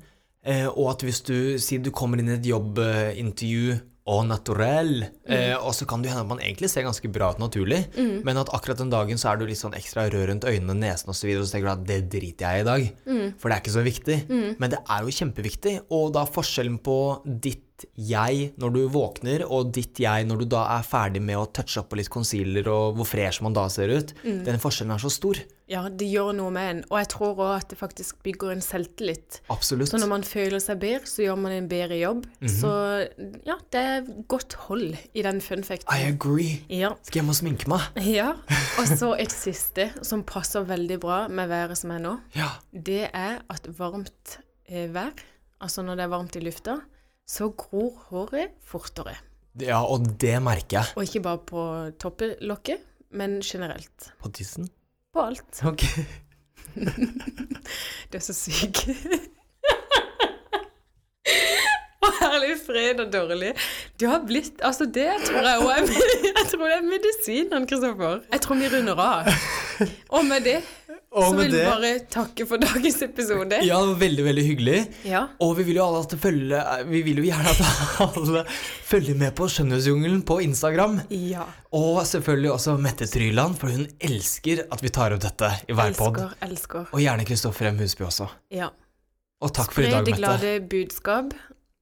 Eh, 0.46 0.68
og 0.70 0.94
at 0.94 1.04
hvis 1.06 1.24
du 1.26 1.36
sier 1.62 1.82
du 1.82 1.92
kommer 1.94 2.22
inn 2.22 2.30
i 2.30 2.36
et 2.38 2.48
jobbintervju 2.48 3.76
og 4.06 4.20
naturell, 4.28 5.00
eh, 5.26 5.56
og 5.58 5.72
så 5.74 5.82
kan 5.90 6.04
det 6.04 6.12
hende 6.12 6.22
at 6.22 6.30
man 6.30 6.38
egentlig 6.38 6.68
ser 6.70 6.84
ganske 6.86 7.08
bra 7.10 7.32
ut 7.34 7.40
naturlig, 7.42 7.80
men 8.22 8.38
at 8.38 8.52
akkurat 8.54 8.78
den 8.78 8.92
dagen 8.92 9.18
så 9.18 9.32
er 9.32 9.40
du 9.40 9.48
litt 9.48 9.58
sånn 9.58 9.74
ekstra 9.74 10.04
rød 10.12 10.28
rundt 10.30 10.46
øynene, 10.46 10.76
nesen 10.78 11.10
osv., 11.10 11.10
og, 11.10 11.18
så 11.18 11.26
videre, 11.26 11.42
og 11.42 11.48
så 11.48 11.56
tenker 11.56 11.66
du 11.66 11.72
at 11.72 11.88
det 11.88 11.98
driter 12.14 12.46
jeg 12.46 12.62
i 12.62 12.62
i 12.62 12.68
dag, 12.70 12.86
for 13.34 13.50
det 13.50 13.56
er 13.56 13.64
ikke 13.64 13.74
så 13.74 13.82
viktig. 13.82 14.18
Men 14.62 14.70
det 14.76 14.78
er 14.86 15.02
jo 15.02 15.16
kjempeviktig, 15.18 15.74
og 15.98 16.14
da 16.14 16.22
forskjellen 16.38 16.78
på 16.86 16.98
ditt 17.26 17.65
jeg 17.94 18.52
når 18.60 18.72
du 18.76 18.80
våkner, 18.92 19.44
og 19.44 19.72
ditt 19.76 20.00
jeg 20.00 20.28
når 20.28 20.42
du 20.42 20.46
da 20.56 20.64
er 20.78 20.86
ferdig 20.86 21.22
med 21.24 21.40
å 21.40 21.48
touche 21.50 21.82
opp 21.82 21.90
på 21.92 22.00
litt 22.00 22.12
concealer, 22.12 22.68
og 22.72 22.96
hvor 22.96 23.08
fresh 23.08 23.44
man 23.44 23.56
da 23.56 23.66
ser 23.72 23.92
ut, 23.92 24.16
den 24.24 24.62
forskjellen 24.62 24.96
er 24.96 25.02
så 25.02 25.12
stor. 25.12 25.42
Ja, 25.66 25.80
det 25.90 26.06
gjør 26.06 26.30
noe 26.38 26.52
med 26.54 26.68
en. 26.70 26.80
Og 26.92 27.00
jeg 27.00 27.08
tror 27.10 27.32
òg 27.34 27.48
at 27.56 27.72
det 27.72 27.78
faktisk 27.80 28.20
bygger 28.22 28.52
en 28.52 28.62
selvtillit. 28.62 29.40
Absolutt. 29.50 29.90
Så 29.90 29.98
når 29.98 30.10
man 30.12 30.24
føler 30.26 30.62
seg 30.62 30.78
bedre, 30.82 31.10
så 31.10 31.24
gjør 31.24 31.40
man 31.42 31.56
en 31.56 31.66
bedre 31.70 31.98
jobb. 31.98 32.22
Så 32.46 32.70
ja, 33.48 33.56
det 33.74 33.82
er 33.82 34.06
godt 34.30 34.54
hold 34.68 34.94
i 34.94 35.24
den 35.26 35.42
funfacten. 35.42 35.90
I 35.90 36.12
agree. 36.12 36.60
Ja. 36.70 36.92
Skal 37.02 37.24
jeg 37.24 37.26
må 37.26 37.34
sminke 37.34 37.70
meg? 37.72 37.88
ja. 38.18 38.32
Og 38.78 38.92
så 38.94 39.12
et 39.18 39.34
siste 39.34 39.90
som 40.06 40.22
passer 40.26 40.66
veldig 40.68 41.00
bra 41.02 41.24
med 41.26 41.50
været 41.50 41.82
som 41.82 41.96
er 41.96 42.04
nå. 42.04 42.14
Ja. 42.38 42.52
Det 42.70 43.08
er 43.10 43.40
at 43.50 43.66
varmt 43.78 44.38
eh, 44.70 44.86
vær, 44.94 45.16
altså 45.58 45.82
når 45.82 45.98
det 45.98 46.06
er 46.06 46.14
varmt 46.14 46.38
i 46.38 46.46
lufta, 46.46 46.78
så 47.26 47.48
gror 47.58 47.92
håret 48.10 48.52
fortere. 48.64 49.16
ja, 49.60 49.80
og 49.82 50.06
det 50.20 50.36
merker 50.42 50.78
jeg. 50.80 50.92
Og 50.96 51.02
ikke 51.08 51.22
bare 51.24 51.38
på 51.48 51.62
toppelokket, 51.98 52.78
men 53.16 53.40
generelt. 53.42 54.10
På 54.22 54.28
tissen? 54.30 54.68
På 55.12 55.26
alt. 55.30 55.62
Ok. 55.66 55.82
Du 58.12 58.18
er 58.18 58.22
så 58.22 58.34
syk. 58.36 58.82
Å, 62.06 62.10
herlig 62.20 62.52
fred 62.62 63.00
og 63.02 63.08
dårlig. 63.10 63.54
Du 63.98 64.04
har 64.10 64.20
blitt 64.28 64.60
Altså, 64.64 64.86
det 64.86 65.08
tror 65.24 65.42
jeg 65.48 65.62
òg 65.64 65.70
er 65.72 65.88
Jeg 66.28 66.44
tror 66.52 66.66
det 66.68 66.74
er 66.76 66.84
medisinen, 66.86 67.66
Kristoffer. 67.66 68.20
Jeg 68.32 68.44
tror 68.44 68.60
vi 68.60 68.68
runder 68.74 69.00
av. 69.02 69.30
Og 70.14 70.22
med 70.28 70.44
det 70.46 70.58
Og 71.16 71.30
så 71.30 71.36
vil 71.38 71.48
vi 71.48 71.56
det 71.56 71.64
bare 71.64 71.90
takke 72.12 72.44
for 72.48 72.60
dagens 72.60 72.98
episode. 73.06 73.60
Ja, 73.64 73.78
det 73.88 73.94
veldig, 74.02 74.24
veldig 74.26 74.44
hyggelig. 74.44 74.80
Ja. 75.08 75.22
Og 75.40 75.54
vi 75.56 75.64
vil 75.70 75.78
jo 75.80 75.86
alle 75.86 76.02
at 76.04 76.12
følge 76.20 76.60
Vi 76.90 77.00
vil 77.06 77.22
jo 77.22 77.24
gjerne 77.24 77.54
at 77.54 77.62
alle 78.04 78.42
følger 78.86 79.16
med 79.16 79.32
på 79.38 79.48
Skjønnhetsjungelen 79.48 80.20
på 80.28 80.38
Instagram. 80.44 80.98
Ja. 81.10 81.46
Og 81.76 82.02
selvfølgelig 82.06 82.52
også 82.52 82.76
Mette 82.84 83.08
Tryland, 83.08 83.56
for 83.56 83.72
hun 83.72 83.86
elsker 83.96 84.66
at 84.68 84.84
vi 84.84 84.92
tar 84.92 85.16
opp 85.16 85.24
dette 85.24 85.52
i 85.68 85.76
hver 85.78 85.96
pod. 85.96 86.20
Og 86.90 87.00
gjerne 87.00 87.24
Kristoffer 87.28 87.72
M. 87.72 87.80
Husby 87.80 88.04
også. 88.10 88.28
Ja. 88.52 88.68
Og 89.40 89.52
takk 89.56 89.72
for 89.72 89.84
i 89.84 89.88
Spre 89.88 89.98
dag, 89.98 90.04
det 90.06 90.18
Mette. 90.18 90.20
glade 90.20 90.54
budskap. 90.68 91.32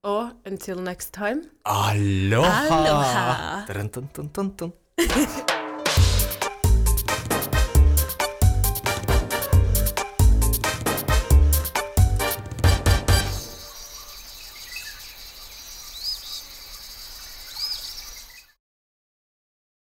Og 0.04 0.30
until 0.46 0.78
next 0.84 1.14
time. 1.16 1.42
Aloha! 1.64 2.68
Aloha. 2.70 3.66
Dun, 3.66 4.30
dun, 4.30 4.54
dun. 4.58 4.72